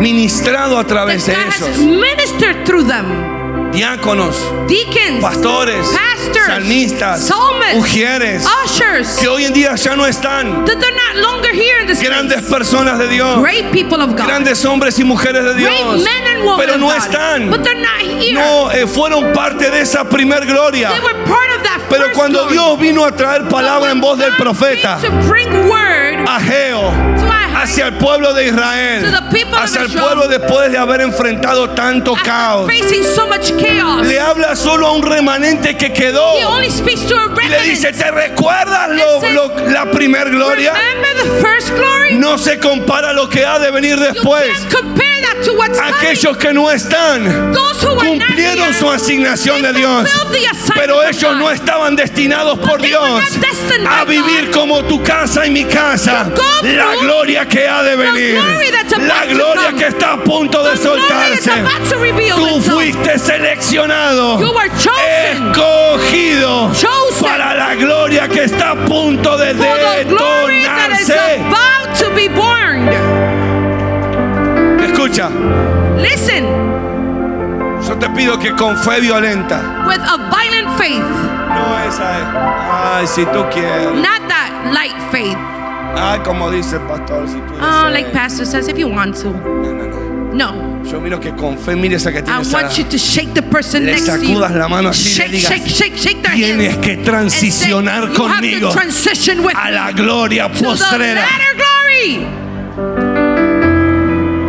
ministrado 0.00 0.78
a 0.78 0.84
That 0.84 0.88
través 0.88 1.26
de 1.26 1.34
ellos, 1.34 1.78
ministered 1.78 2.64
through 2.64 2.84
them. 2.86 3.33
Diáconos, 3.74 4.36
Deacons, 4.68 5.20
pastores, 5.20 5.86
pastors, 5.88 6.46
salmistas, 6.46 7.26
psalmists, 7.26 7.76
ujieres, 7.76 8.46
ushers, 8.64 9.16
que 9.18 9.28
hoy 9.28 9.44
en 9.44 9.52
día 9.52 9.74
ya 9.76 9.96
no 9.96 10.06
están, 10.06 10.64
that 10.64 10.78
they're 10.78 10.94
not 10.94 11.16
longer 11.16 11.50
here 11.52 11.80
in 11.80 11.86
this 11.86 12.00
grandes 12.00 12.42
place. 12.42 12.50
personas 12.50 12.98
de 12.98 13.08
Dios, 13.08 13.40
Great 13.40 13.70
people 13.72 14.00
of 14.00 14.10
God. 14.16 14.26
grandes 14.26 14.64
hombres 14.64 14.98
y 14.98 15.04
mujeres 15.04 15.44
de 15.44 15.54
Great 15.54 15.76
Dios, 15.76 16.02
men 16.02 16.26
and 16.36 16.44
women 16.44 16.56
pero 16.58 16.74
of 16.74 16.80
no 16.80 16.86
God. 16.88 16.96
están, 16.98 17.50
But 17.50 17.62
they're 17.64 17.80
not 17.80 18.00
here. 18.00 18.34
no 18.34 18.70
eh, 18.70 18.86
fueron 18.86 19.32
parte 19.32 19.70
de 19.70 19.80
esa 19.80 20.04
primer 20.08 20.44
gloria. 20.46 20.90
They 20.90 21.00
were 21.00 21.24
part 21.24 21.50
of 21.56 21.62
that 21.64 21.80
Pero 21.88 22.12
cuando 22.14 22.40
glory. 22.48 22.52
Dios 22.54 22.78
vino 22.80 23.04
a 23.04 23.12
traer 23.12 23.48
palabra 23.48 23.90
en 23.90 24.00
voz 24.00 24.18
del 24.18 24.34
profeta 24.36 24.98
came 25.00 25.10
hacia 27.64 27.86
el 27.86 27.94
pueblo 27.94 28.32
de 28.34 28.46
Israel, 28.48 29.02
hacia 29.64 29.80
el 29.82 29.86
pueblo 30.06 30.28
después 30.28 30.70
de 30.70 30.78
haber 30.78 31.00
enfrentado 31.00 31.70
tanto 31.70 32.14
caos, 32.24 32.66
le 34.06 34.20
habla 34.20 34.54
solo 34.56 34.86
a 34.86 34.92
un 34.92 35.02
remanente 35.02 35.76
que 35.76 35.92
quedó 35.92 36.34
y 37.46 37.48
le 37.48 37.60
dice. 37.70 37.92
¿te 37.92 38.10
recuerdas 38.10 38.88
lo- 38.90 39.20
lo- 39.32 39.68
la 39.70 39.86
primer 39.90 40.30
gloria? 40.30 40.72
No 42.20 42.38
se 42.38 42.58
compara 42.58 43.12
lo 43.12 43.28
que 43.28 43.44
ha 43.44 43.58
de 43.58 43.70
venir 43.70 43.98
después. 43.98 44.44
Aquellos 45.98 46.36
que 46.36 46.52
no 46.52 46.70
están 46.70 47.52
cumplieron 47.98 48.74
su 48.74 48.90
asignación 48.90 49.62
de 49.62 49.72
Dios. 49.72 50.08
Pero 50.74 51.02
ellos 51.02 51.36
no 51.36 51.50
estaban 51.50 51.96
destinados 51.96 52.58
por 52.58 52.80
Dios 52.80 53.02
a 53.90 54.04
vivir 54.04 54.50
como 54.50 54.84
tu 54.84 55.02
casa 55.02 55.46
y 55.46 55.50
mi 55.50 55.64
casa. 55.64 56.26
La 56.76 56.94
gloria 57.00 57.46
que 57.46 57.53
ha 57.68 57.82
de 57.82 57.96
venir. 57.96 58.38
La 59.06 59.24
gloria 59.26 59.72
que 59.76 59.86
está 59.86 60.14
a 60.14 60.16
punto 60.22 60.62
de 60.62 60.76
soltarse. 60.76 61.50
Tú 62.36 62.60
fuiste 62.60 63.18
seleccionado, 63.18 64.38
escogido 65.50 66.70
para 67.20 67.54
la 67.54 67.74
gloria 67.74 68.28
que 68.28 68.44
está 68.44 68.72
a 68.72 68.76
punto 68.76 69.36
de 69.36 69.54
detonarse. 69.54 71.40
about 71.40 71.96
to 71.96 72.10
be 72.14 72.28
born. 72.28 72.88
Escucha, 74.80 75.30
Listen, 75.96 76.44
yo 77.86 77.96
te 77.98 78.08
pido 78.10 78.38
que 78.38 78.52
con 78.52 78.76
fe 78.76 79.00
violenta, 79.00 79.84
with 79.86 80.00
a 80.00 80.16
violent 80.30 80.78
faith, 80.78 81.02
no 81.02 81.78
esa 81.88 82.18
es, 82.18 82.26
ay, 82.70 83.06
si 83.06 83.24
tú 83.26 83.44
quieres, 83.50 83.94
not 83.94 84.26
that 84.28 84.70
light 84.72 84.96
faith. 85.10 85.53
Ay, 85.96 86.20
como 86.24 86.50
dice 86.50 86.76
el 86.76 86.82
pastor, 86.82 87.26
si 87.28 87.34
tú 87.34 87.54
Oh, 87.60 87.88
deseas. 87.88 87.92
like 87.92 88.12
Pastor 88.12 88.46
says, 88.46 88.68
if 88.68 88.78
you 88.78 88.88
want 88.88 89.14
to. 89.16 89.30
No, 89.30 89.72
no, 89.72 89.86
no. 89.86 90.32
No. 90.34 90.82
Yo 90.84 91.00
miro 91.00 91.18
que 91.20 91.30
con 91.34 91.56
fe 91.56 91.74
mires 91.76 92.06
a 92.06 92.12
que 92.12 92.18
I 92.18 92.22
tienes 92.22 92.52
want 92.52 92.76
you 92.76 92.84
to 92.84 92.98
shake 92.98 93.32
the 93.34 93.42
person 93.42 93.84
Le 93.86 93.92
next 93.92 94.06
to 94.06 94.16
you. 94.18 94.34
sacudas 94.34 94.50
la 94.54 94.68
mano 94.68 94.88
así 94.90 95.08
y 95.08 95.14
le 95.14 95.14
Shake, 95.14 95.30
digas, 95.30 95.48
shake, 95.50 95.66
shake, 95.68 95.96
shake 95.96 96.22
their 96.22 96.34
Tienes 96.34 96.72
hands. 96.74 96.84
que 96.84 96.92
and 96.92 97.04
say, 97.04 97.04
transicionar 97.10 98.02
you 98.02 98.06
have 98.08 98.16
conmigo 98.16 98.68
to 98.68 98.74
transition 98.74 99.42
with 99.44 99.56
a 99.56 99.70
la 99.70 99.92
gloria 99.92 100.48
to 100.48 100.54
the 100.54 100.64
postrera. 100.64 101.14
latter 101.14 101.54
glory. 101.56 102.43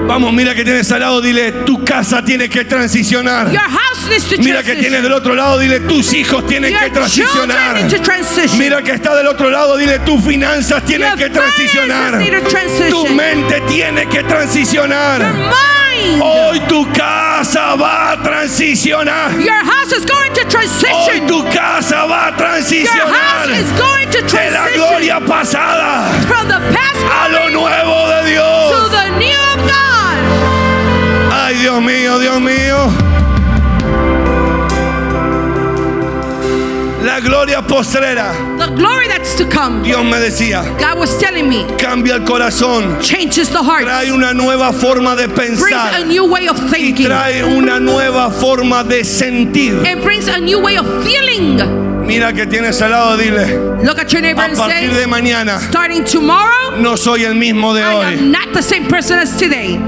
Vamos, 0.07 0.31
mira 0.33 0.53
que 0.53 0.63
tienes 0.63 0.91
al 0.91 0.99
lado, 1.01 1.19
dile, 1.19 1.51
tu 1.65 1.83
casa 1.83 2.23
tiene 2.23 2.47
que 2.47 2.63
transicionar. 2.65 3.51
Your 3.51 3.59
house 3.61 4.07
needs 4.07 4.29
to 4.29 4.37
Mira 4.37 4.61
que 4.61 4.75
tienes 4.75 5.01
del 5.01 5.11
otro 5.13 5.33
lado, 5.33 5.57
dile, 5.57 5.79
tus 5.81 6.13
hijos 6.13 6.45
tienen 6.45 6.71
Your 6.71 6.79
que 6.83 6.89
transicionar. 6.91 7.75
children 7.75 7.87
need 7.87 7.97
to 7.97 8.03
transition. 8.03 8.59
Mira 8.59 8.81
que 8.83 8.91
está 8.91 9.15
del 9.15 9.27
otro 9.27 9.49
lado, 9.49 9.77
dile, 9.77 9.99
tus 9.99 10.23
finanzas 10.23 10.83
tienen 10.85 11.09
Your 11.09 11.17
que 11.17 11.29
transicionar. 11.31 12.17
need 12.19 12.33
to. 12.43 12.89
Tu 12.91 13.07
mente 13.15 13.61
tiene 13.67 14.05
que 14.07 14.17
Your 14.17 14.27
transicionar. 14.27 15.21
mind. 15.23 16.21
Hoy 16.21 16.59
tu 16.67 16.85
casa 16.93 17.75
va 17.75 18.11
a 18.11 18.21
transicionar. 18.21 19.31
Your 19.39 19.63
house 19.65 19.91
is 19.91 20.05
going 20.05 20.31
to 20.33 20.41
Hoy 20.41 20.49
transition. 20.49 21.27
tu 21.27 21.43
casa 21.49 22.05
va 22.05 22.27
a 22.27 22.29
Your 22.29 22.37
transicionar 22.37 23.07
house 23.09 23.57
is 23.59 23.71
going 23.71 24.07
to 24.11 24.21
de 24.37 24.51
la 24.51 24.67
gloria 24.69 25.19
pasada 25.19 26.07
from 26.27 26.47
the 26.47 26.59
past 26.73 27.01
a 27.11 27.27
lo 27.29 27.49
nuevo 27.49 28.07
de 28.09 28.21
to 28.21 28.29
Dios. 28.29 28.91
the 28.91 29.19
Dios 31.65 31.82
mío, 31.82 32.19
Dios 32.19 32.39
mío. 32.41 32.93
La 37.04 37.19
gloria 37.19 37.63
postrera. 37.63 38.34
The 38.60 38.67
glory 38.75 39.08
that's 39.08 39.34
to 39.38 39.49
come. 39.49 39.82
Dios 39.82 40.04
me 40.06 40.19
decía, 40.19 40.62
God 40.78 40.99
was 40.99 41.17
telling 41.17 41.49
me, 41.49 41.65
cambia 41.80 42.17
el 42.17 42.23
corazón, 42.23 43.01
changes 43.01 43.49
the 43.49 43.63
heart, 43.63 43.86
trae 43.86 44.12
una 44.12 44.32
nueva 44.32 44.71
forma 44.73 45.15
de 45.15 45.28
brings 45.28 45.60
pensar 45.60 46.04
a 46.04 46.06
new 46.06 46.25
way 46.32 46.47
of 46.47 46.56
y 46.60 46.69
thinking, 46.69 47.08
trae 47.08 47.43
una 47.43 47.80
nueva 47.80 48.30
forma 48.30 48.84
de 48.84 49.04
sentir. 49.04 49.84
it 49.88 50.04
brings 50.04 50.28
a 50.28 50.39
new 50.39 50.60
way 50.62 50.78
of 50.78 50.86
feeling. 51.04 51.58
Mira 52.06 52.32
que 52.32 52.45
tienes 52.45 52.80
al 52.84 52.91
lado, 52.91 53.17
dile, 53.17 53.84
Look 53.84 53.97
at 53.97 54.13
your 54.13 54.21
neighbor 54.21 54.43
a 54.43 54.45
and 54.49 54.56
partir 54.56 54.91
say, 54.91 55.01
de 55.01 55.08
mañana 55.08 55.60
starting 55.62 56.04
tomorrow, 56.06 56.80
no 56.80 56.95
soy 56.95 57.23
el 57.23 57.34
mismo 57.34 57.73
de 57.73 57.82
I 57.82 57.95
hoy. 57.95 58.13
am 58.13 58.32
not 58.32 58.54
the 58.54 58.62
same 58.62 58.88
person 58.88 59.17
as 59.17 59.36
today. 59.36 59.80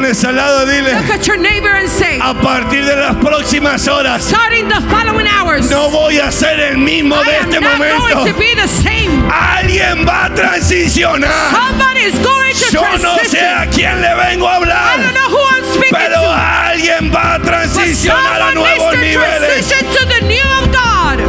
Tienes 0.00 0.24
al 0.24 0.36
lado, 0.36 0.64
dile, 0.66 0.94
Look 0.94 1.10
at 1.10 1.26
your 1.26 1.36
neighbor 1.38 1.68
and 1.68 1.88
say, 1.88 2.18
a 2.22 2.32
partir 2.40 2.84
de 2.86 2.96
las 2.96 3.16
próximas 3.16 3.86
horas 3.86 4.22
starting 4.24 4.66
the 4.68 4.80
following 4.88 5.26
hours, 5.26 5.68
no 5.70 5.90
voy 5.90 6.18
a 6.18 6.32
ser 6.32 6.58
el 6.58 6.78
mismo 6.78 7.16
I 7.16 7.24
de 7.24 7.36
este 7.38 7.60
not 7.60 7.78
going 7.78 7.98
momento. 7.98 8.24
to 8.32 8.38
be 8.38 8.54
the 8.54 8.66
same. 8.68 9.10
Alguien 9.30 10.06
va 10.06 10.26
a 10.26 10.34
transicionar. 10.34 11.30
Somebody 11.50 12.00
is 12.00 12.18
going 12.24 12.54
to 12.54 12.70
Yo 12.72 12.98
no 12.98 13.18
sé 13.28 13.40
a 13.46 13.66
quién 13.66 14.00
le 14.00 14.14
vengo 14.14 14.48
a 14.48 14.56
I 14.56 14.60
don't 14.60 14.70
hablar, 14.70 15.12
know 15.14 15.28
who 15.28 15.42
I'm 15.54 15.64
speaking 15.64 15.90
pero 15.92 16.20
to. 16.22 16.32
alguien 16.32 17.12
va 17.14 17.34
a 17.34 17.38
transicionar 17.42 18.40
a 18.42 18.54
nuevos 18.54 18.96
niveles. 18.96 19.66
transition 19.66 19.86
to 19.92 20.06
the 20.06 20.20
new 20.26 20.48
of 20.60 20.70
God. 20.72 21.20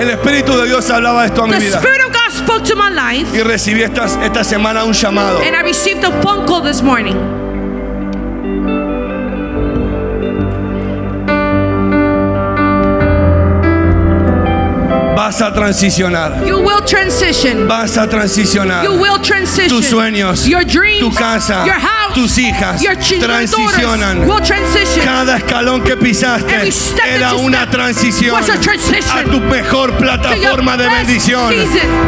El 0.00 0.10
Espíritu 0.10 0.56
de 0.56 0.66
Dios 0.68 0.88
hablaba 0.90 1.24
esto 1.26 1.44
a 1.44 1.46
mi 1.46 1.56
vida 1.56 1.80
into 2.68 2.76
my 2.76 2.90
life. 2.90 3.34
Y 3.34 3.42
recibí 3.42 3.82
esta, 3.82 4.04
esta 4.24 4.44
semana 4.44 4.84
un 4.84 4.92
llamado. 4.92 5.40
And 5.40 5.56
I 5.56 5.62
received 5.62 6.04
a 6.04 6.22
phone 6.22 6.46
call 6.46 6.62
this 6.62 6.82
morning. 6.82 7.16
Vas 15.16 15.42
a 15.42 15.52
transicionar. 15.52 16.46
You 16.46 16.58
will 16.58 16.84
transition. 16.84 17.66
Vas 17.68 17.96
a 17.98 18.08
transicionar. 18.08 18.84
You 18.84 18.94
will 18.94 19.20
transition. 19.20 19.68
Tus 19.68 19.86
sueños. 19.86 20.46
Your 20.46 20.64
dreams. 20.64 21.00
Tu 21.00 21.10
casa 21.10 21.64
tus 22.14 22.38
hijas 22.38 22.82
transicionan. 23.20 24.28
Cada 25.04 25.38
escalón 25.38 25.82
que 25.82 25.96
pisaste 25.96 26.70
era 27.06 27.34
una 27.34 27.68
transición 27.70 28.36
a 28.38 29.22
tu 29.24 29.40
mejor 29.40 29.96
plataforma 29.96 30.76
de 30.76 30.88
bendición. 30.88 31.54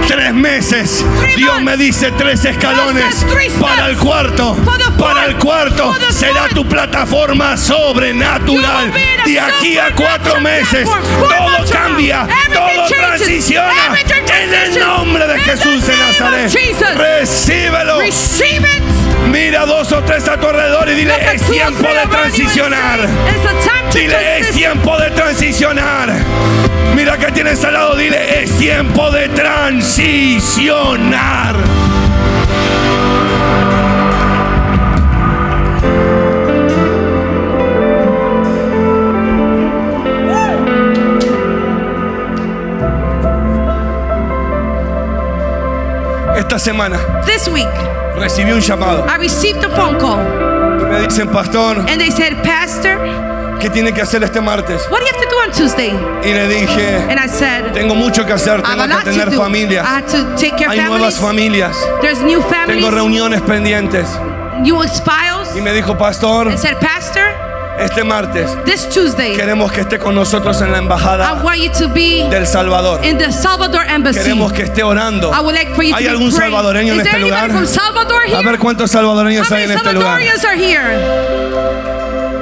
Tres 0.07 0.35
meses. 0.35 1.05
Dios 1.37 1.63
me 1.63 1.77
dice 1.77 2.13
tres 2.13 2.45
escalones 2.45 3.27
para 3.61 3.89
el 3.89 3.97
cuarto. 3.97 4.57
Para 4.99 5.27
el 5.27 5.37
cuarto 5.37 5.95
será 6.11 6.49
tu 6.49 6.67
plataforma 6.67 7.57
sobrenatural. 7.57 8.93
De 9.25 9.41
aquí 9.41 9.79
a 9.79 9.95
cuatro 9.95 10.41
meses 10.41 10.89
todo 10.89 11.71
cambia, 11.71 12.27
todo 12.53 12.87
transiciona. 12.89 13.95
En 14.43 14.55
el 14.55 14.79
nombre 14.81 15.27
de 15.27 15.41
Jesús 15.41 15.87
de 15.87 15.97
Nazaret. 15.97 16.53
Recíbelo. 16.97 18.01
Mira 19.31 19.65
dos 19.65 19.93
o 19.93 20.03
tres 20.03 20.27
a 20.29 20.37
tu 20.37 20.49
alrededor 20.49 20.89
y 20.89 20.95
dile, 20.95 21.15
es 21.33 21.43
tiempo 21.43 21.89
de 21.89 22.07
transicionar. 22.11 23.09
Dile, 23.93 24.39
es 24.39 24.51
tiempo 24.51 24.99
de 24.99 25.11
transicionar. 25.11 26.13
Mira 26.95 27.17
que 27.17 27.31
tienes 27.33 27.65
al 27.65 27.73
lado, 27.75 27.97
dile, 27.97 28.43
es 28.43 28.51
tiempo 28.59 29.11
de 29.11 29.29
transicionar. 29.29 31.55
Esta 46.37 46.59
semana 46.59 46.99
This 47.27 47.49
week, 47.49 47.69
recibí 48.21 48.53
un 48.53 48.61
llamado 48.61 49.05
I 49.09 49.17
received 49.19 49.65
a 49.65 49.69
phone 49.71 49.99
call 49.99 50.21
y 50.81 50.85
me 50.85 51.01
dicen, 51.07 51.29
pastor, 51.29 51.79
and 51.89 51.99
they 52.01 52.11
said, 52.11 52.43
Pastor, 52.43 52.99
¿qué 53.61 53.71
tiene 53.71 53.93
que 53.93 54.01
hacer 54.03 54.23
este 54.25 54.41
martes? 54.41 54.83
what 54.91 55.01
do 55.01 55.07
you 55.07 55.13
have 55.13 55.23
to 55.23 55.29
do 55.31 55.37
on 55.43 55.51
Tuesday? 55.53 55.91
Y 56.25 56.33
le 56.33 56.49
dije, 56.49 56.97
And 57.09 57.21
I 57.21 57.29
said, 57.29 57.73
tengo 57.73 57.95
mucho 57.95 58.25
que 58.25 58.33
hacer, 58.33 58.61
have 58.65 58.65
tengo 59.05 59.29
que 59.31 59.37
do. 59.37 59.43
familias. 59.43 59.85
I 59.87 59.95
had 60.01 60.07
to 60.09 60.37
take 60.37 60.57
care 60.57 60.67
of 60.69 60.73
Hay 60.73 60.79
nuevas 60.89 61.19
families. 61.19 61.63
familias. 61.73 62.01
There's 62.01 62.21
new 62.23 62.41
Tengo 62.41 62.51
families, 62.51 62.91
reuniones 62.93 63.41
pendientes. 63.43 64.09
new 64.63 64.81
files. 65.01 65.55
Y 65.57 65.61
me 65.61 65.73
dijo, 65.73 65.97
pastor, 65.97 66.49
And 66.49 66.59
said, 66.59 66.79
Pastor, 66.81 67.30
este 67.81 68.05
martes 68.05 68.51
this 68.65 68.89
Tuesday, 68.89 69.35
queremos 69.37 69.73
que 69.73 69.81
esté 69.83 69.99
con 69.99 70.15
nosotros 70.15 70.61
en 70.63 70.71
la 70.73 70.79
I 70.79 70.81
embajada 70.83 71.33
want 71.43 71.61
you 71.61 71.71
to 71.73 71.89
be 71.89 72.29
del 72.31 72.47
Salvador. 72.47 73.05
in 73.05 73.19
the 73.19 73.33
Salvador 73.33 73.85
embassy. 73.89 74.19
Queremos 74.21 74.53
que 74.53 74.63
esté 74.65 74.83
orando. 74.83 75.31
I 75.33 75.41
would 75.41 75.55
like 75.55 75.75
for 75.75 75.83
you 75.85 75.91
to 75.93 75.97
¿Hay 75.97 76.07
algún 76.07 76.33
salvadoreño 76.33 76.93
en 76.95 77.03
there 77.03 77.09
este 77.09 77.21
lugar? 77.21 77.45
anybody 77.45 77.67
from 77.67 77.67
Salvador 77.67 78.23
here? 78.27 78.37
A 78.37 78.43
ver 78.43 78.59
cuántos 78.59 78.91
salvadoreños 78.91 79.51
How 79.51 79.57
hay 79.57 79.65
en 79.65 79.71
este 79.73 79.93
lugar. 79.93 80.21
Are 80.21 80.57
here? 80.57 81.60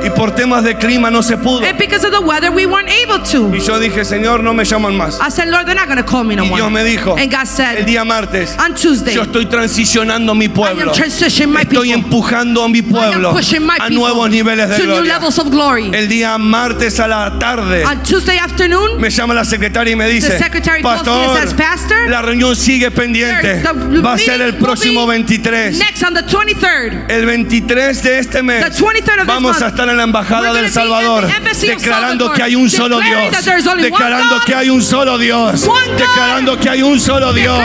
Y 0.09 0.17
por 0.17 0.31
temas 0.35 0.65
de 0.65 0.77
clima 0.77 1.11
no 1.11 1.23
se 1.23 1.37
pudo. 1.37 1.65
And 1.67 1.79
because 1.79 2.05
of 2.07 2.13
the 2.13 2.21
weather, 2.21 2.51
we 2.51 2.67
weren't 2.67 2.89
able 2.91 3.19
to. 3.31 3.55
Y 3.55 3.61
yo 3.61 3.79
dije, 3.79 4.05
Señor, 4.05 4.43
no 4.43 4.55
me 4.55 4.65
llaman 4.65 4.97
más. 4.97 5.19
I 5.21 5.31
said, 5.31 5.49
Lord, 5.49 5.67
they're 5.67 5.75
not 5.75 5.87
going 5.89 5.99
to 6.03 6.05
call 6.09 6.25
me 6.25 6.35
no 6.37 6.45
Y 6.45 6.49
more. 6.49 6.61
Dios 6.61 6.71
me 6.73 6.85
dijo, 6.85 7.17
And 7.19 7.31
God 7.31 7.41
el 7.43 7.47
said, 7.47 7.87
día 7.87 8.05
martes, 8.05 8.57
on 8.59 8.75
Tuesday, 8.75 9.15
yo 9.15 9.23
estoy 9.23 9.47
transicionando 9.47 10.35
mi 10.35 10.47
I 10.47 10.49
pueblo. 10.49 10.91
am 10.91 10.97
transitioning 10.97 11.53
my 11.53 11.63
Estoy 11.63 11.93
empujando 11.93 12.63
a 12.65 12.69
mi 12.69 12.79
I 12.79 12.83
pueblo 12.83 13.29
am 13.31 13.35
pushing 13.37 13.63
my 13.67 13.77
a 13.81 13.91
nuevos 13.91 14.31
niveles 14.31 14.69
de 14.69 14.77
to 14.77 14.83
new 14.85 14.95
gloria. 14.95 15.13
levels 15.15 15.39
of 15.39 15.51
glory. 15.51 15.91
El 15.93 16.09
día 16.09 16.39
martes 16.39 16.99
a 17.01 17.07
la 17.09 17.39
tarde 17.39 17.85
On 17.85 18.03
Tuesday 18.03 18.39
afternoon, 18.39 19.01
me 19.01 19.11
llama 19.11 19.35
la 19.35 19.45
secretaria 19.45 19.93
y 19.93 19.97
me 19.97 20.09
dice, 20.09 20.31
The 20.31 20.39
secretary 20.39 20.83
calls 20.83 21.05
me 21.07 21.13
and 21.13 21.27
Pastor, 21.27 21.49
says, 21.49 21.55
"Pastor, 21.55 22.09
la 22.11 22.23
reunión 22.23 22.57
sigue 22.57 22.91
pendiente. 22.91 23.63
the 23.63 24.01
Va 24.01 24.15
a 24.15 24.19
ser 24.19 24.41
el 24.41 24.55
próximo 24.55 25.07
be 25.07 25.15
23. 25.19 25.79
next 25.79 26.03
on 26.03 26.15
the 26.15 26.23
23rd. 26.23 27.11
El 27.11 27.27
23 27.27 28.03
de 28.03 28.19
este 28.19 28.43
mes 28.43 28.65
The 28.65 28.71
23rd 28.71 29.11
of 29.13 29.17
this 29.19 29.27
vamos 29.27 29.61
a 29.63 29.69
estar 29.69 29.89
en 29.89 29.98
la 29.99 30.05
embajada 30.05 30.53
del 30.53 30.71
Salvador 30.71 31.29
declarando 31.61 32.33
que 32.33 32.43
hay 32.43 32.55
un 32.55 32.71
solo 32.71 33.01
Dios, 33.01 33.35
declarando 33.81 34.41
que 34.47 34.55
hay 34.55 34.71
un 34.71 34.83
solo 34.83 35.19
Dios, 35.19 35.69
declarando 35.97 36.59
que 36.59 36.71
hay 36.71 36.83
un 36.83 37.01
solo 37.01 37.33
Dios, 37.33 37.61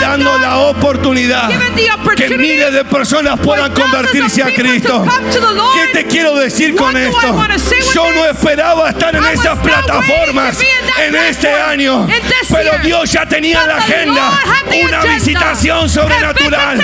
dando 0.00 0.38
la 0.38 0.58
oportunidad 0.58 1.50
que 2.16 2.36
miles 2.36 2.72
de 2.72 2.84
personas 2.84 3.38
puedan 3.38 3.72
convertirse 3.72 4.42
a 4.42 4.54
Cristo. 4.54 5.04
¿Qué 5.74 6.00
te 6.00 6.06
quiero 6.06 6.34
decir 6.36 6.74
con 6.74 6.96
esto? 6.96 7.46
Yo 7.94 8.12
no 8.12 8.24
esperaba 8.26 8.90
estar 8.90 9.14
en 9.14 9.24
esas 9.26 9.58
plataformas 9.58 10.58
en 11.06 11.14
este 11.14 11.52
año, 11.52 12.06
pero. 12.50 12.78
Dios 12.82 13.12
ya 13.12 13.26
tenía 13.26 13.60
en 13.62 13.68
la 13.68 13.76
agenda 13.76 14.30
una 14.82 14.97
agenda. 14.97 14.97
Visitación 15.58 15.88
sobrenatural. 15.88 16.78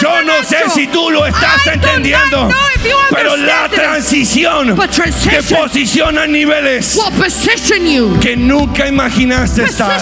Yo 0.00 0.22
no 0.22 0.44
sé 0.44 0.56
si 0.74 0.86
tú 0.88 1.10
lo 1.10 1.26
estás 1.26 1.66
entendiendo, 1.66 2.48
pero 3.10 3.36
la 3.36 3.68
transición 3.68 4.76
te 5.30 5.42
posiciona 5.56 6.24
en 6.24 6.32
niveles 6.32 6.96
que 8.20 8.36
nunca 8.36 8.86
imaginaste 8.86 9.62
estar. 9.64 10.00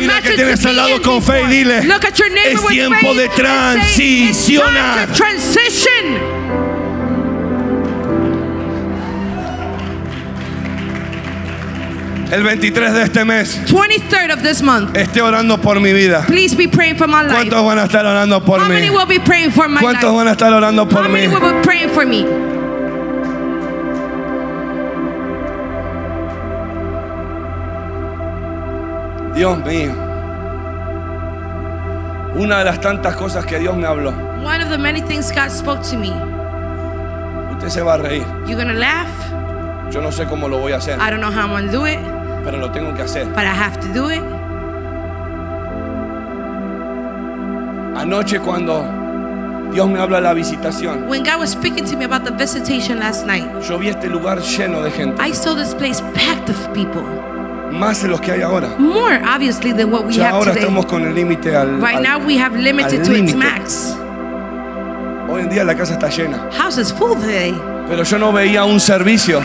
Mira 0.00 0.20
que 0.22 0.30
tienes 0.36 0.64
al 0.66 0.76
lado 0.76 1.02
con 1.02 1.22
fe 1.22 1.42
y 1.42 1.46
dile, 1.48 1.82
es 2.52 2.60
tiempo 2.68 3.14
de 3.14 3.28
and 3.70 3.82
say, 3.94 4.30
"It's 4.30 4.46
time 4.46 5.14
transicionar." 5.14 6.49
El 12.30 12.44
23 12.44 12.92
de 12.92 13.02
este 13.02 13.24
mes, 13.24 13.60
23rd 13.66 14.34
of 14.34 14.42
this 14.42 14.62
month. 14.62 14.96
esté 14.96 15.20
orando 15.20 15.60
por 15.60 15.80
mi 15.80 15.92
vida. 15.92 16.24
Please 16.28 16.54
be 16.54 16.68
praying 16.68 16.96
for 16.96 17.08
my 17.08 17.22
life. 17.22 17.34
¿Cuántos 17.34 17.64
van 17.64 17.78
a 17.80 17.84
estar 17.84 18.06
orando 18.06 18.44
por 18.44 18.60
How 18.60 18.68
mí? 18.68 18.74
many 18.74 18.90
will 18.90 19.06
be 19.06 19.18
praying 19.18 19.50
for 19.50 19.68
my 19.68 19.80
¿Cuántos 19.80 20.04
life? 20.10 20.16
van 20.16 20.28
a 20.28 20.32
estar 20.32 20.52
orando 20.52 20.88
por 20.88 21.02
How 21.02 21.08
mí? 21.08 21.12
many 21.22 21.26
will 21.28 21.40
be 21.40 21.60
praying 21.62 21.90
for 21.90 22.06
me? 22.06 22.24
Dios 29.34 29.58
mío. 29.64 29.92
Una 32.34 32.58
de 32.58 32.64
las 32.64 32.80
tantas 32.80 33.16
cosas 33.16 33.44
que 33.46 33.58
Dios 33.58 33.76
me 33.76 33.86
habló. 33.86 34.10
One 34.42 34.62
of 34.62 34.70
the 34.70 34.78
many 34.78 35.00
things 35.02 35.30
God 35.32 35.50
spoke 35.50 35.82
to 35.90 35.96
me. 35.96 36.10
Usted 37.52 37.68
se 37.68 37.82
va 37.82 37.94
a 37.94 37.98
reír. 37.98 38.24
You're 38.46 38.56
gonna 38.56 38.74
laugh. 38.78 39.08
Yo 39.92 40.00
no 40.00 40.10
sé 40.12 40.24
cómo 40.26 40.48
lo 40.48 40.58
voy 40.58 40.72
a 40.72 40.76
hacer, 40.76 40.98
I 41.00 41.10
don't 41.10 41.20
know 41.20 41.32
how 41.32 41.46
I'm 41.48 41.50
gonna 41.50 41.72
do 41.72 41.84
it, 41.84 41.98
pero 42.44 42.58
lo 42.58 42.70
tengo 42.70 42.94
que 42.94 43.02
hacer. 43.02 43.26
but 43.34 43.44
I 43.44 43.54
have 43.54 43.78
to 43.80 43.88
do 43.92 44.10
it. 44.10 44.22
Anoche 47.96 48.38
cuando 48.40 48.84
Dios 49.72 49.88
me 49.88 50.00
habla 50.00 50.16
de 50.16 50.22
la 50.22 50.34
visitación, 50.34 51.06
When 51.08 51.22
God 51.22 51.38
was 51.40 51.50
speaking 51.50 51.84
to 51.84 51.96
me 51.96 52.04
about 52.04 52.24
the 52.24 52.32
visitation 52.32 52.98
last 52.98 53.26
night, 53.26 53.46
yo 53.68 53.78
vi 53.78 53.88
este 53.88 54.08
lugar 54.08 54.38
lleno 54.40 54.82
de 54.82 54.90
gente, 54.90 55.20
I 55.22 55.32
saw 55.34 55.54
this 55.54 55.74
place 55.74 56.00
packed 56.14 56.48
of 56.48 56.56
people. 56.72 57.02
más 57.72 58.02
de 58.02 58.08
los 58.08 58.20
que 58.20 58.32
hay 58.32 58.42
ahora. 58.42 58.68
More 58.78 59.20
obviously 59.24 59.72
than 59.72 59.90
what 59.92 60.04
we 60.06 60.14
Ya 60.14 60.24
have 60.28 60.34
ahora 60.36 60.52
today. 60.52 60.62
estamos 60.62 60.86
con 60.86 61.04
el 61.04 61.14
límite 61.14 61.54
al, 61.54 61.80
Right 61.80 61.96
al- 61.96 62.02
now 62.02 62.18
we 62.26 62.36
have 62.38 62.56
limited 62.56 63.04
to 63.04 63.12
its 63.14 63.34
max. 63.34 63.94
Hoy 65.28 65.42
en 65.42 65.50
día 65.50 65.62
la 65.64 65.74
casa 65.76 65.92
está 65.94 66.08
llena, 66.08 66.48
House 66.58 66.78
is 66.78 66.92
full 66.92 67.14
today. 67.20 67.54
pero 67.88 68.02
yo 68.02 68.18
no 68.18 68.32
veía 68.32 68.64
un 68.64 68.80
servicio, 68.80 69.40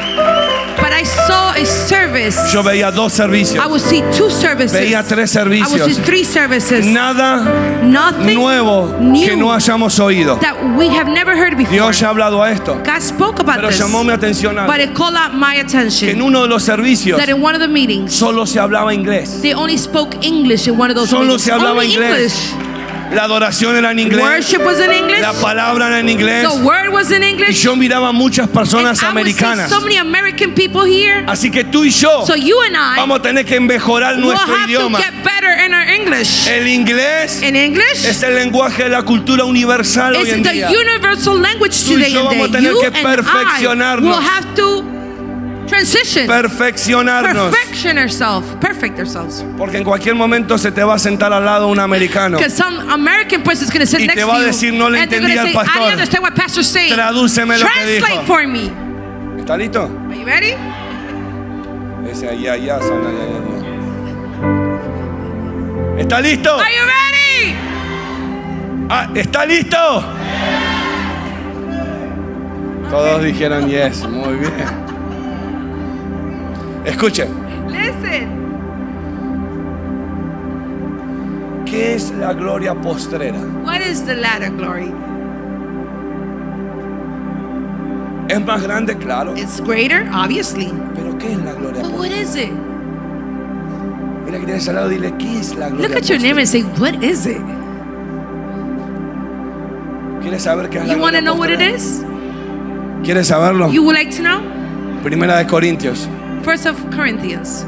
I 1.06 1.28
saw 1.28 1.52
a 1.54 1.66
service. 1.66 2.36
yo 2.52 2.64
veía 2.64 2.90
dos 2.92 3.14
servicios, 3.14 3.64
I 3.64 3.68
would 3.68 3.80
see 3.82 4.02
two 4.18 4.30
services. 4.32 4.74
veía 4.74 5.04
tres 5.04 5.36
I 5.36 5.40
would 5.44 5.48
servicios. 5.52 5.86
see 5.96 6.02
three 6.02 6.24
services. 6.26 6.84
Nada 6.86 7.44
Nothing 7.84 8.34
nuevo 8.36 8.96
new 9.00 9.24
que 9.28 9.36
no 9.36 9.54
hayamos 9.54 10.00
oído. 10.00 10.40
that 10.40 10.56
we 10.76 10.88
have 10.90 11.08
never 11.08 11.36
heard 11.38 11.56
before. 11.58 11.72
Dios 11.76 12.00
ya 12.00 12.08
ha 12.08 12.10
hablado 12.10 12.42
a 12.42 12.52
esto, 12.52 12.76
God 12.84 13.02
spoke 13.02 13.40
about 13.40 13.58
pero 13.58 13.68
this. 13.70 13.80
llamó 13.80 14.04
mi 14.04 14.12
atención 14.14 14.58
a 14.58 14.66
But 14.66 14.80
it 14.80 14.94
called 14.96 15.16
out 15.16 15.34
my 15.34 15.54
que 15.54 15.60
en 15.62 15.66
attention 15.68 16.22
uno 16.24 16.42
de 16.42 16.48
los 16.48 16.64
servicios 16.64 17.18
that 17.20 17.30
in 17.30 17.44
one 17.44 17.54
of 17.56 17.62
the 17.62 17.68
meetings 17.68 18.12
solo 18.16 18.46
se 18.48 18.60
hablaba 18.60 18.92
inglés. 18.94 19.42
they 19.44 19.54
only 19.54 19.78
spoke 19.78 20.16
English 20.24 20.68
in 20.68 20.76
one 20.80 20.90
of 20.90 20.96
those 20.96 21.10
Solo 21.12 21.24
meetings. 21.26 21.44
se 21.44 21.52
hablaba 21.52 21.82
only 21.82 21.94
inglés. 21.94 22.34
La 23.14 23.24
adoración 23.24 23.76
era 23.76 23.92
en 23.92 24.00
inglés, 24.00 24.24
Worship 24.24 24.62
was 24.66 24.80
in 24.80 24.92
English. 24.92 25.22
la 25.22 25.34
palabra 25.34 25.88
era 25.88 26.00
en 26.00 26.10
inglés. 26.10 26.42
The 26.50 26.62
word 26.64 26.90
was 26.92 27.12
in 27.12 27.22
Y 27.24 27.28
English. 27.28 27.62
yo 27.64 27.76
miraba 27.76 28.12
muchas 28.12 28.48
And 28.48 28.54
personas 28.54 29.00
see 29.00 29.06
americanas. 29.06 29.70
so 29.70 29.80
many 29.82 29.98
American 29.98 30.54
people 30.54 30.84
here. 30.86 31.24
Así 31.28 31.50
que 31.52 31.64
tú 31.64 31.84
y 31.86 31.90
yo 31.92 32.26
So 32.26 32.36
you 32.36 32.60
and 32.64 32.76
I 32.76 32.98
vamos 32.98 33.20
a 33.20 33.22
tener 33.22 33.46
que 33.46 33.60
mejorar 33.60 34.18
nuestro 34.18 34.54
have 34.54 34.66
idioma. 34.70 34.98
to 34.98 35.04
get 35.04 35.24
better 35.24 35.66
in 35.66 35.74
our 35.74 35.88
English. 35.88 36.48
El 36.48 36.68
inglés 36.68 37.42
In 37.42 37.56
English, 37.56 38.06
es 38.06 38.24
el 38.24 38.36
lenguaje 38.36 38.84
de 38.84 38.90
la 38.90 39.04
cultura 39.04 39.46
universal 39.46 40.16
hoy 40.16 40.30
en 40.32 40.44
the 40.44 40.52
día. 40.52 40.70
universal 40.70 41.42
language 41.42 41.84
Tú 41.86 41.92
y 41.92 41.96
today 41.96 42.12
yo 42.14 42.20
and 42.22 42.30
vamos 42.30 42.50
a 42.50 42.52
tener 42.52 42.72
You 42.72 42.80
que 42.82 42.88
and 42.88 42.96
perfeccionarnos. 43.04 44.18
Transition, 45.68 46.28
Perfeccionarnos. 46.28 47.52
perfection 47.54 47.98
ourselves, 47.98 48.48
perfect 48.62 49.00
ourselves. 49.00 49.44
Porque 49.58 49.78
en 49.78 49.84
cualquier 49.84 50.16
momento 50.16 50.58
se 50.58 50.72
te 50.72 50.84
va 50.84 50.96
a 50.96 51.00
sentar 51.00 51.34
al 51.34 51.44
lado 51.46 51.68
un 51.68 51.80
americano. 51.80 52.38
Because 52.38 52.56
some 52.56 52.80
American 52.92 53.42
person 53.44 53.66
is 53.66 53.72
going 53.72 53.82
to 53.82 53.88
sit 53.88 54.00
Y 54.02 54.08
next 54.08 54.16
te 54.20 54.24
va 54.26 54.38
a 54.38 54.42
decir, 54.42 54.74
"No 54.74 54.90
le 54.90 55.02
entendí 55.04 55.38
al 55.38 55.50
I 55.50 55.54
pastor. 55.54 55.74
didn't 55.82 55.92
understand 55.94 56.24
what 56.24 56.34
pastor's 56.36 56.68
saying. 56.68 56.94
Tradúceme 56.94 57.58
lo 57.58 57.66
que 57.66 57.72
Translate 57.72 58.14
dijo. 58.14 58.26
for 58.26 58.48
me. 58.48 58.72
¿Está 59.40 59.58
listo? 59.58 59.84
Are 60.10 60.18
you 60.18 60.26
ready? 60.26 60.54
Ese 62.10 62.28
allá, 62.30 62.54
allá, 62.54 62.80
sana, 62.80 63.10
allá, 63.10 63.24
allá. 63.24 63.42
¿Está 66.02 66.22
listo? 66.22 66.56
Are 66.60 66.72
you 66.76 66.84
ready? 66.86 67.56
Ah, 68.90 69.08
¿Está 69.16 69.46
listo? 69.46 70.04
Todos 72.92 73.24
dijeron 73.24 73.68
yes, 73.68 74.08
muy 74.08 74.36
bien. 74.38 74.54
Escuchen, 76.86 77.28
Listen. 77.68 78.30
¿qué 81.66 81.96
es 81.96 82.12
la 82.12 82.34
gloria 82.34 82.74
postrera? 82.76 83.38
What 83.64 83.82
is 83.82 84.04
the 84.06 84.16
latter 84.16 84.52
glory? 84.52 84.92
Es 88.28 88.44
más 88.46 88.62
grande, 88.64 88.96
claro, 88.98 89.34
It's 89.36 89.60
greater, 89.62 90.08
obviously. 90.14 90.72
pero 90.96 91.18
¿qué 91.18 91.32
es 91.34 91.38
la 91.40 91.54
gloria 91.54 91.82
But 91.82 91.92
what 91.92 92.10
postrera? 92.10 92.22
is 92.22 92.36
it? 92.36 92.52
Mira 94.26 94.40
que 94.40 94.46
tienes 94.46 94.68
al 94.70 94.76
lado, 94.76 94.90
dile, 94.90 95.14
¿qué 95.18 95.40
es 95.40 95.56
la 95.56 95.70
gloria 95.70 95.88
Look 95.88 95.98
at 95.98 96.04
your 96.10 96.20
neighbor 96.20 96.40
and 96.40 96.48
say, 96.50 96.62
What 96.80 97.04
is 97.04 97.26
it? 97.26 97.42
¿Quieres 100.22 100.44
saber 100.44 100.70
qué 100.70 100.80
es 100.80 100.88
la 100.88 100.94
You 100.96 101.00
want 101.02 101.14
gloria 101.14 101.20
to 101.20 101.26
know 101.26 101.36
what 101.36 101.50
it 101.50 101.60
postrera? 101.60 101.76
is? 101.76 102.04
¿Quieres 103.04 103.28
saberlo? 103.28 103.72
You 103.72 103.84
would 103.84 103.96
like 103.96 104.12
to 104.16 104.22
know? 104.24 104.42
Primera 105.04 105.38
de 105.38 105.46
Corintios. 105.46 106.08
First 106.46 106.68
of 106.68 106.78
Corinthians. 106.96 107.66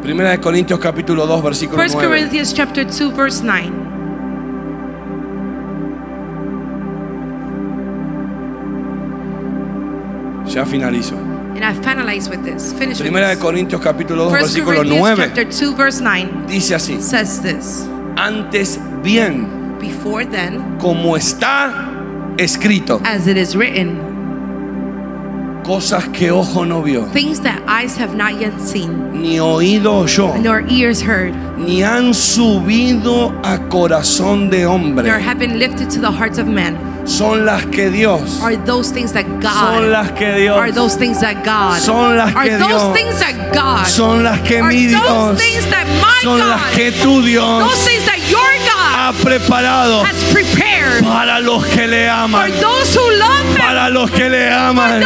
Primera 0.00 0.30
de 0.30 0.38
Corintios 0.38 0.78
capítulo 0.78 1.26
2 1.26 1.42
versículo 1.42 1.82
First 1.82 1.96
9. 1.96 2.08
Corinthians 2.08 2.54
chapter 2.54 2.86
2 2.86 3.10
verse 3.10 3.42
9. 3.42 3.72
Ya 10.54 10.64
finalizo. 10.64 11.16
And 11.16 11.64
I 11.64 11.74
finalize 11.82 12.30
with 12.30 12.44
this. 12.44 12.72
Finish 12.74 12.98
with 12.98 13.06
Primera 13.08 13.30
de 13.30 13.34
this. 13.34 13.42
Corintios 13.42 13.82
capítulo 13.82 14.28
2 14.28 14.30
First 14.30 14.42
versículo 14.44 14.76
Corinthians 14.76 15.18
9 15.18 15.32
chapter 15.34 15.44
2 15.44 15.74
verse 15.74 16.00
9 16.00 16.46
dice 16.46 16.76
así: 16.76 17.00
says 17.00 17.42
this. 17.42 17.88
Antes 18.16 18.78
bien, 19.02 19.48
Before 19.80 20.24
then, 20.24 20.78
como 20.78 21.16
está 21.16 21.90
escrito, 22.38 23.00
as 23.04 23.26
it 23.26 23.36
is 23.36 23.56
written, 23.56 24.11
cosas 25.62 26.08
que 26.08 26.30
ojo 26.30 26.64
no 26.64 26.82
vio, 26.82 27.04
things 27.12 27.40
that 27.40 27.60
eyes 27.66 27.96
have 27.96 28.14
not 28.16 28.38
yet 28.40 28.52
seen, 28.60 29.12
ni 29.12 29.38
oído 29.38 29.98
oyó, 30.00 30.34
nor 30.42 30.64
ears 30.68 31.00
heard, 31.02 31.32
ni 31.56 31.82
han 31.82 32.12
subido 32.14 33.32
a 33.44 33.58
corazón 33.68 34.50
de 34.50 34.62
nor 34.62 34.72
hombre, 34.74 35.08
have 35.20 35.38
been 35.38 35.58
lifted 35.58 35.88
to 35.90 36.00
the 36.00 36.10
hearts 36.10 36.38
of 36.38 36.46
men, 36.46 36.76
son 37.06 37.44
las 37.44 37.64
que 37.66 37.90
Dios, 37.90 38.40
are 38.42 38.56
those 38.64 38.90
things 38.92 39.12
that 39.12 39.24
son 39.24 39.40
God, 39.40 39.84
las 39.90 40.10
que 40.12 40.26
are 40.48 40.66
Dios, 40.70 40.74
those 40.74 40.96
things 40.96 41.20
that 41.20 41.44
God, 41.44 41.78
Son 41.80 42.16
las 42.16 42.34
are 42.34 42.44
que 42.44 42.58
those 42.58 42.68
Dios- 42.68 42.96
things 42.96 43.18
that 43.20 43.52
God, 43.54 43.86
son 43.86 44.22
las 44.24 44.40
que 44.40 44.60
are 44.60 44.68
mi 44.68 44.86
those 44.86 45.36
Dios, 45.38 45.64
son 46.22 46.38
las 46.38 46.70
que 46.74 46.90
tu 46.92 47.22
Dios 47.22 47.60
those 47.64 47.84
things 47.84 48.04
that 48.06 48.18
your 48.30 48.40
God 48.40 48.51
ha 49.08 49.12
preparado 49.12 50.04
para 51.02 51.40
los 51.40 51.66
que 51.66 51.88
le 51.88 52.08
aman, 52.08 52.52
para 53.58 53.88
los 53.88 54.10
que 54.10 54.28
le 54.28 54.48
aman. 54.52 55.02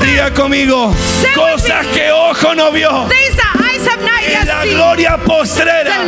Diga 0.00 0.34
conmigo, 0.34 0.92
cosas 1.34 1.86
que 1.88 2.10
ojo 2.10 2.54
no 2.54 2.72
vio. 2.72 3.08
En 4.26 4.48
la 4.48 4.64
gloria 4.64 5.16
postrera 5.18 6.04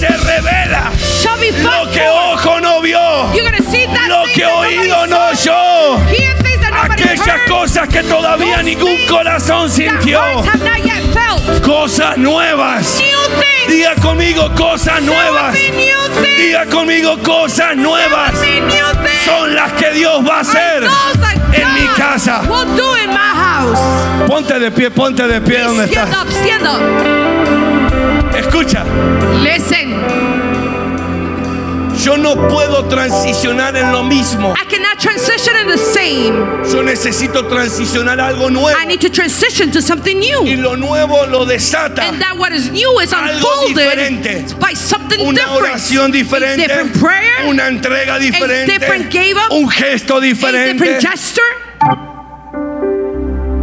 se 0.00 0.08
revela. 0.08 0.90
lo 1.62 1.90
que 1.90 2.08
ojo 2.08 2.60
no 2.60 2.80
vio, 2.80 2.98
lo 4.08 4.24
que 4.34 4.46
oído 4.46 5.06
no 5.06 5.28
oyó, 5.28 5.98
Aquellas 6.90 7.40
cosas 7.48 7.88
que 7.88 8.02
todavía 8.02 8.62
ningún 8.62 8.96
corazón 9.08 9.68
sintió, 9.70 10.20
cosas 11.64 12.16
nuevas. 12.18 12.98
Diga 13.68 13.94
conmigo 13.96 14.50
cosas 14.54 15.02
nuevas. 15.02 15.54
Diga 16.38 16.66
conmigo 16.66 17.18
cosas 17.22 17.76
nuevas. 17.76 18.32
Son 19.24 19.54
las 19.54 19.72
que 19.72 19.90
Dios 19.92 20.24
va 20.26 20.38
a 20.38 20.40
hacer 20.40 20.84
en 21.52 21.74
mi 21.74 21.86
casa. 21.96 22.42
Ponte 24.26 24.58
de 24.58 24.70
pie, 24.70 24.90
ponte 24.90 25.26
de 25.26 25.40
pie 25.40 25.62
donde 25.62 25.84
estás. 25.84 26.08
Escucha, 28.36 28.84
Listen. 29.42 30.15
Yo 32.06 32.16
no 32.16 32.36
puedo 32.48 32.84
transicionar 32.84 33.76
en 33.76 33.90
lo 33.90 34.04
mismo. 34.04 34.54
I 34.54 34.64
cannot 34.66 34.96
transition 35.00 35.56
in 35.60 35.66
the 35.66 35.76
same. 35.76 36.32
Yo 36.72 36.80
necesito 36.84 37.44
transicionar 37.48 38.20
a 38.20 38.28
algo 38.28 38.48
nuevo. 38.48 38.78
I 38.80 38.86
need 38.86 39.00
to 39.00 39.10
transition 39.10 39.72
to 39.72 39.82
something 39.82 40.16
Y 40.22 40.30
new. 40.30 40.62
lo 40.62 40.76
nuevo 40.76 41.26
lo 41.26 41.44
desata. 41.44 42.02
And 42.06 42.20
that 42.22 42.38
what 42.38 42.52
is 42.52 42.70
new 42.70 43.00
is 43.00 43.12
Algo 43.12 43.32
unfolded 43.34 43.74
diferente. 43.76 44.44
by 44.60 44.72
something 44.74 45.18
Una 45.20 45.32
different. 45.32 45.58
oración 45.58 46.10
A 46.10 46.12
diferente. 46.12 46.62
different 46.68 46.92
prayer. 47.00 47.48
Una 47.48 47.66
entrega 47.66 48.18
diferente. 48.20 48.72
different 48.78 49.10
gave 49.12 49.34
up. 49.36 49.50
Un 49.50 49.68
gesto 49.68 50.18
a 50.18 50.20
different 50.20 50.78
diferente. 50.78 51.00
gesture. 51.00 51.42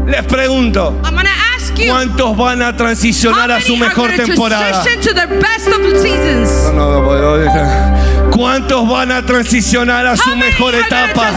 Les 0.05 0.21
pregunto, 0.25 0.99
I'm 1.05 1.15
gonna 1.15 1.29
ask 1.55 1.73
you. 1.77 1.85
¿cuántos 1.87 2.35
van 2.35 2.61
a 2.61 2.71
How 2.71 2.75
transicionar 2.75 3.49
a 3.51 3.61
su 3.61 3.77
mejor 3.77 4.11
temporada? 4.17 4.83
transition 4.83 5.01
to 5.01 5.13
the 5.13 5.27
best 5.39 5.67
of 5.69 5.81
the 5.81 5.97
seasons? 6.01 6.73
No, 6.73 6.91
no, 6.99 7.05
puedo 7.07 7.37
dejar. 7.37 8.02
¿Cuántos 8.43 8.89
van 8.89 9.09
a 9.09 9.25
transicionar 9.25 10.05
a 10.05 10.17
su 10.17 10.35
mejor 10.35 10.75
etapa? 10.75 11.31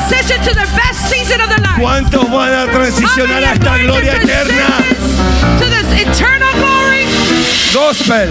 ¿Cuántos 1.78 2.28
van 2.28 2.52
a 2.52 2.66
transicionar 2.66 3.44
a 3.44 3.52
esta 3.52 3.78
gloria 3.78 4.16
eterna? 4.16 4.66
Gospel. 7.72 8.28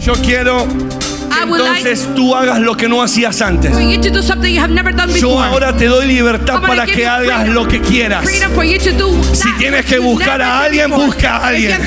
Yo 0.00 0.12
quiero 0.22 0.64
que 1.36 1.42
entonces 1.42 2.08
tú 2.14 2.34
hagas 2.34 2.58
lo 2.60 2.76
que 2.76 2.88
no 2.88 3.02
hacías 3.02 3.40
antes. 3.42 3.72
Yo 5.20 5.40
ahora 5.40 5.76
te 5.76 5.86
doy 5.86 6.06
libertad 6.06 6.60
para 6.66 6.86
que 6.86 7.06
hagas 7.06 7.48
lo 7.48 7.66
que 7.68 7.80
quieras. 7.80 8.24
Si 9.32 9.52
tienes 9.58 9.84
que 9.86 9.98
buscar 9.98 10.40
a 10.42 10.60
alguien, 10.60 10.90
busca 10.90 11.36
a 11.36 11.48
alguien. 11.48 11.78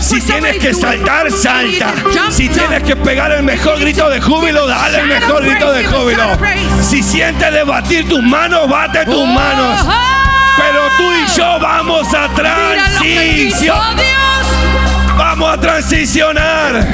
Si 0.00 0.20
tienes 0.20 0.58
que 0.58 0.74
saltar, 0.74 1.30
salta. 1.30 1.92
Si 2.30 2.48
tienes 2.48 2.82
que 2.82 2.96
pegar 2.96 3.32
el 3.32 3.42
mejor 3.42 3.78
grito 3.80 4.08
de 4.08 4.20
júbilo, 4.20 4.66
dale 4.66 5.00
el 5.00 5.06
mejor 5.08 5.44
grito 5.44 5.72
de 5.72 5.84
júbilo. 5.84 6.38
Si 6.82 7.02
sientes 7.02 7.52
de 7.52 7.64
batir 7.64 8.08
tus 8.08 8.22
manos, 8.22 8.68
bate 8.68 9.04
tus 9.04 9.14
Oh, 9.14 9.26
manos. 9.26 9.80
oh. 9.84 10.56
Pero 10.56 10.80
tú 10.96 11.12
y 11.12 11.36
yo 11.36 11.58
vamos 11.60 12.06
a. 12.14 12.28
Dios. 13.02 13.78
Vamos 15.16 15.52
a 15.52 15.60
transicionar. 15.60 16.86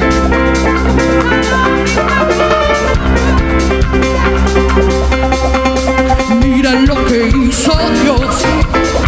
Dios. 7.33 8.45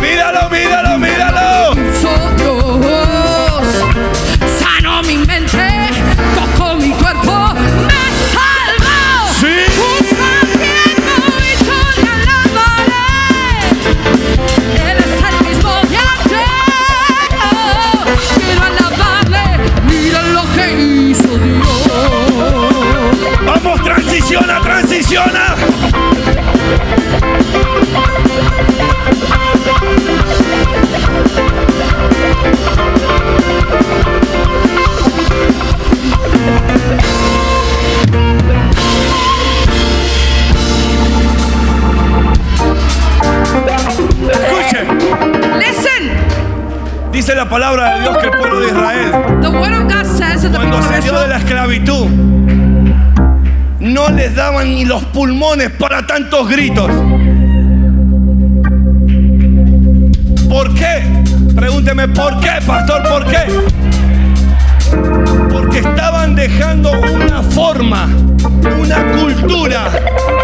Míralo, 0.00 0.50
míralo, 0.50 0.98
míralo. 0.98 1.72
Hizo 1.72 2.10
Dios. 2.36 3.66
Sanó 4.58 5.02
mi 5.02 5.18
mente, 5.18 5.90
tocó 6.34 6.74
mi 6.74 6.90
cuerpo, 6.90 7.54
me 7.54 8.04
salvó. 8.34 9.32
Sí. 9.40 9.54
Buscando 9.78 10.64
y 11.44 11.52
yo 11.64 11.78
le 12.02 12.10
alabaré. 12.18 13.08
Él 14.90 14.98
es 14.98 15.12
el 15.28 15.36
mismo 15.48 15.72
de 15.88 15.98
ayer. 15.98 16.48
Quiero 18.34 18.62
alabarle. 18.64 19.46
Mira 19.86 20.20
lo 20.22 20.42
que 20.54 20.64
hizo 21.10 21.32
Dios. 21.38 21.66
Vamos, 23.46 23.76
transiciona, 23.84 24.60
transiciona. 24.60 25.38
Palabra 47.79 47.97
de 47.97 48.01
Dios 48.01 48.18
que 48.18 48.26
el 48.26 48.33
pueblo 48.33 48.61
de 48.61 48.66
Israel 48.66 49.11
cuando 50.53 50.83
salió 50.83 51.20
de 51.20 51.29
la 51.29 51.37
esclavitud, 51.39 52.07
no 53.81 54.11
les 54.11 54.35
daban 54.35 54.74
ni 54.74 54.85
los 54.85 55.05
pulmones 55.05 55.70
para 55.70 56.07
tantos 56.07 56.49
gritos. 56.49 56.91
¿Por 60.49 60.74
qué? 60.74 61.03
Pregúnteme, 61.55 62.09
¿por 62.09 62.41
qué, 62.41 62.51
pastor? 62.66 63.03
¿Por 63.09 63.26
qué? 63.26 63.88
Estaban 65.79 66.35
dejando 66.35 66.91
una 66.91 67.41
forma, 67.41 68.09
una 68.81 69.12
cultura, 69.12 69.89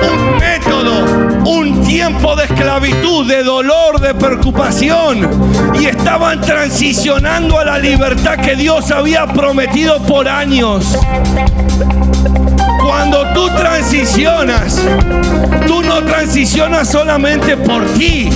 un 0.00 0.38
método, 0.38 1.50
un 1.50 1.82
tiempo 1.84 2.36
de 2.36 2.44
esclavitud, 2.44 3.26
de 3.26 3.42
dolor, 3.42 4.00
de 4.00 4.14
preocupación. 4.14 5.28
Y 5.74 5.86
estaban 5.86 6.40
transicionando 6.40 7.58
a 7.58 7.64
la 7.64 7.80
libertad 7.80 8.36
que 8.36 8.54
Dios 8.54 8.92
había 8.92 9.26
prometido 9.26 10.00
por 10.06 10.28
años. 10.28 10.96
Cuando 13.04 13.34
tú 13.34 13.54
transicionas, 13.54 14.80
tú 15.66 15.82
no 15.82 16.02
transicionas 16.04 16.90
solamente 16.90 17.54
por 17.54 17.84
ti, 17.92 18.30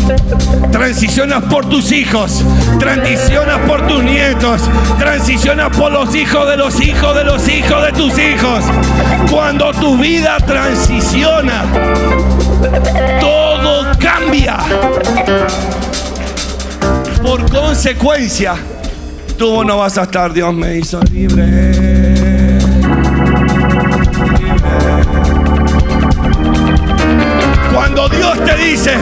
transicionas 0.70 1.42
por 1.44 1.66
tus 1.70 1.90
hijos, 1.90 2.44
transicionas 2.78 3.60
por 3.66 3.86
tus 3.86 4.04
nietos, 4.04 4.60
transicionas 4.98 5.74
por 5.74 5.90
los 5.90 6.14
hijos 6.14 6.46
de 6.50 6.58
los 6.58 6.78
hijos 6.82 7.16
de 7.16 7.24
los 7.24 7.48
hijos 7.48 7.82
de 7.82 7.92
tus 7.92 8.18
hijos. 8.18 8.62
Cuando 9.30 9.72
tu 9.72 9.96
vida 9.96 10.36
transiciona, 10.36 11.64
todo 13.20 13.86
cambia. 13.98 14.58
Por 17.22 17.50
consecuencia, 17.50 18.54
tú 19.38 19.64
no 19.64 19.78
vas 19.78 19.96
a 19.96 20.02
estar, 20.02 20.30
Dios 20.30 20.52
me 20.52 20.76
hizo 20.76 21.00
libre. 21.04 22.27
Cuando 27.88 28.16
Dios 28.16 28.44
te 28.44 28.54
dice, 28.56 28.98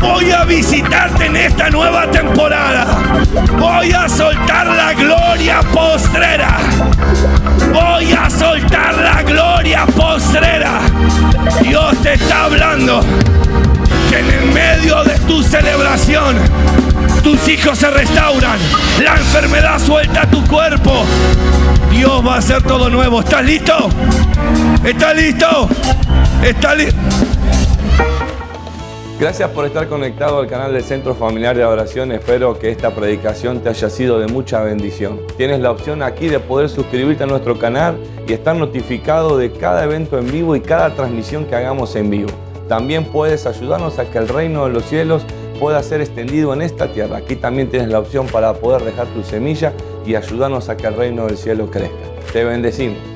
voy 0.00 0.30
a 0.30 0.44
visitarte 0.44 1.26
en 1.26 1.34
esta 1.34 1.68
nueva 1.70 2.08
temporada, 2.08 2.86
voy 3.58 3.90
a 3.90 4.08
soltar 4.08 4.68
la 4.68 4.92
gloria 4.92 5.58
postrera, 5.72 6.56
voy 7.72 8.12
a 8.12 8.30
soltar 8.30 8.94
la 8.94 9.22
gloria 9.24 9.86
postrera. 9.86 10.82
Dios 11.60 12.00
te 12.00 12.14
está 12.14 12.44
hablando 12.44 13.00
que 14.08 14.20
en 14.20 14.30
el 14.30 14.52
medio 14.52 15.02
de 15.02 15.18
tu 15.26 15.42
celebración 15.42 16.36
tus 17.24 17.48
hijos 17.48 17.76
se 17.76 17.90
restauran, 17.90 18.60
la 19.02 19.16
enfermedad 19.16 19.80
suelta 19.80 20.30
tu 20.30 20.44
cuerpo. 20.44 21.04
Dios 21.90 22.24
va 22.24 22.36
a 22.36 22.38
hacer 22.38 22.62
todo 22.62 22.88
nuevo. 22.88 23.18
¿Estás 23.18 23.44
listo? 23.44 23.90
¿Estás 24.84 25.16
listo? 25.16 25.68
¿Estás 26.44 26.76
listo? 26.76 27.35
Gracias 29.18 29.48
por 29.48 29.64
estar 29.64 29.88
conectado 29.88 30.40
al 30.40 30.46
canal 30.46 30.74
del 30.74 30.84
Centro 30.84 31.14
Familiar 31.14 31.56
de 31.56 31.62
Adoración. 31.62 32.12
Espero 32.12 32.58
que 32.58 32.70
esta 32.70 32.90
predicación 32.90 33.60
te 33.60 33.70
haya 33.70 33.88
sido 33.88 34.18
de 34.18 34.26
mucha 34.26 34.60
bendición. 34.60 35.20
Tienes 35.38 35.60
la 35.60 35.70
opción 35.70 36.02
aquí 36.02 36.28
de 36.28 36.38
poder 36.38 36.68
suscribirte 36.68 37.24
a 37.24 37.26
nuestro 37.26 37.58
canal 37.58 37.96
y 38.28 38.34
estar 38.34 38.54
notificado 38.54 39.38
de 39.38 39.52
cada 39.52 39.84
evento 39.84 40.18
en 40.18 40.30
vivo 40.30 40.54
y 40.54 40.60
cada 40.60 40.94
transmisión 40.94 41.46
que 41.46 41.54
hagamos 41.54 41.96
en 41.96 42.10
vivo. 42.10 42.28
También 42.68 43.06
puedes 43.06 43.46
ayudarnos 43.46 43.98
a 43.98 44.04
que 44.04 44.18
el 44.18 44.28
reino 44.28 44.66
de 44.66 44.74
los 44.74 44.84
cielos 44.84 45.22
pueda 45.58 45.82
ser 45.82 46.02
extendido 46.02 46.52
en 46.52 46.60
esta 46.60 46.92
tierra. 46.92 47.16
Aquí 47.16 47.36
también 47.36 47.70
tienes 47.70 47.88
la 47.88 48.00
opción 48.00 48.26
para 48.26 48.52
poder 48.52 48.82
dejar 48.82 49.06
tu 49.06 49.22
semilla 49.22 49.72
y 50.04 50.14
ayudarnos 50.14 50.68
a 50.68 50.76
que 50.76 50.88
el 50.88 50.94
reino 50.94 51.24
del 51.24 51.38
cielo 51.38 51.70
crezca. 51.70 51.96
Te 52.34 52.44
bendecimos. 52.44 53.15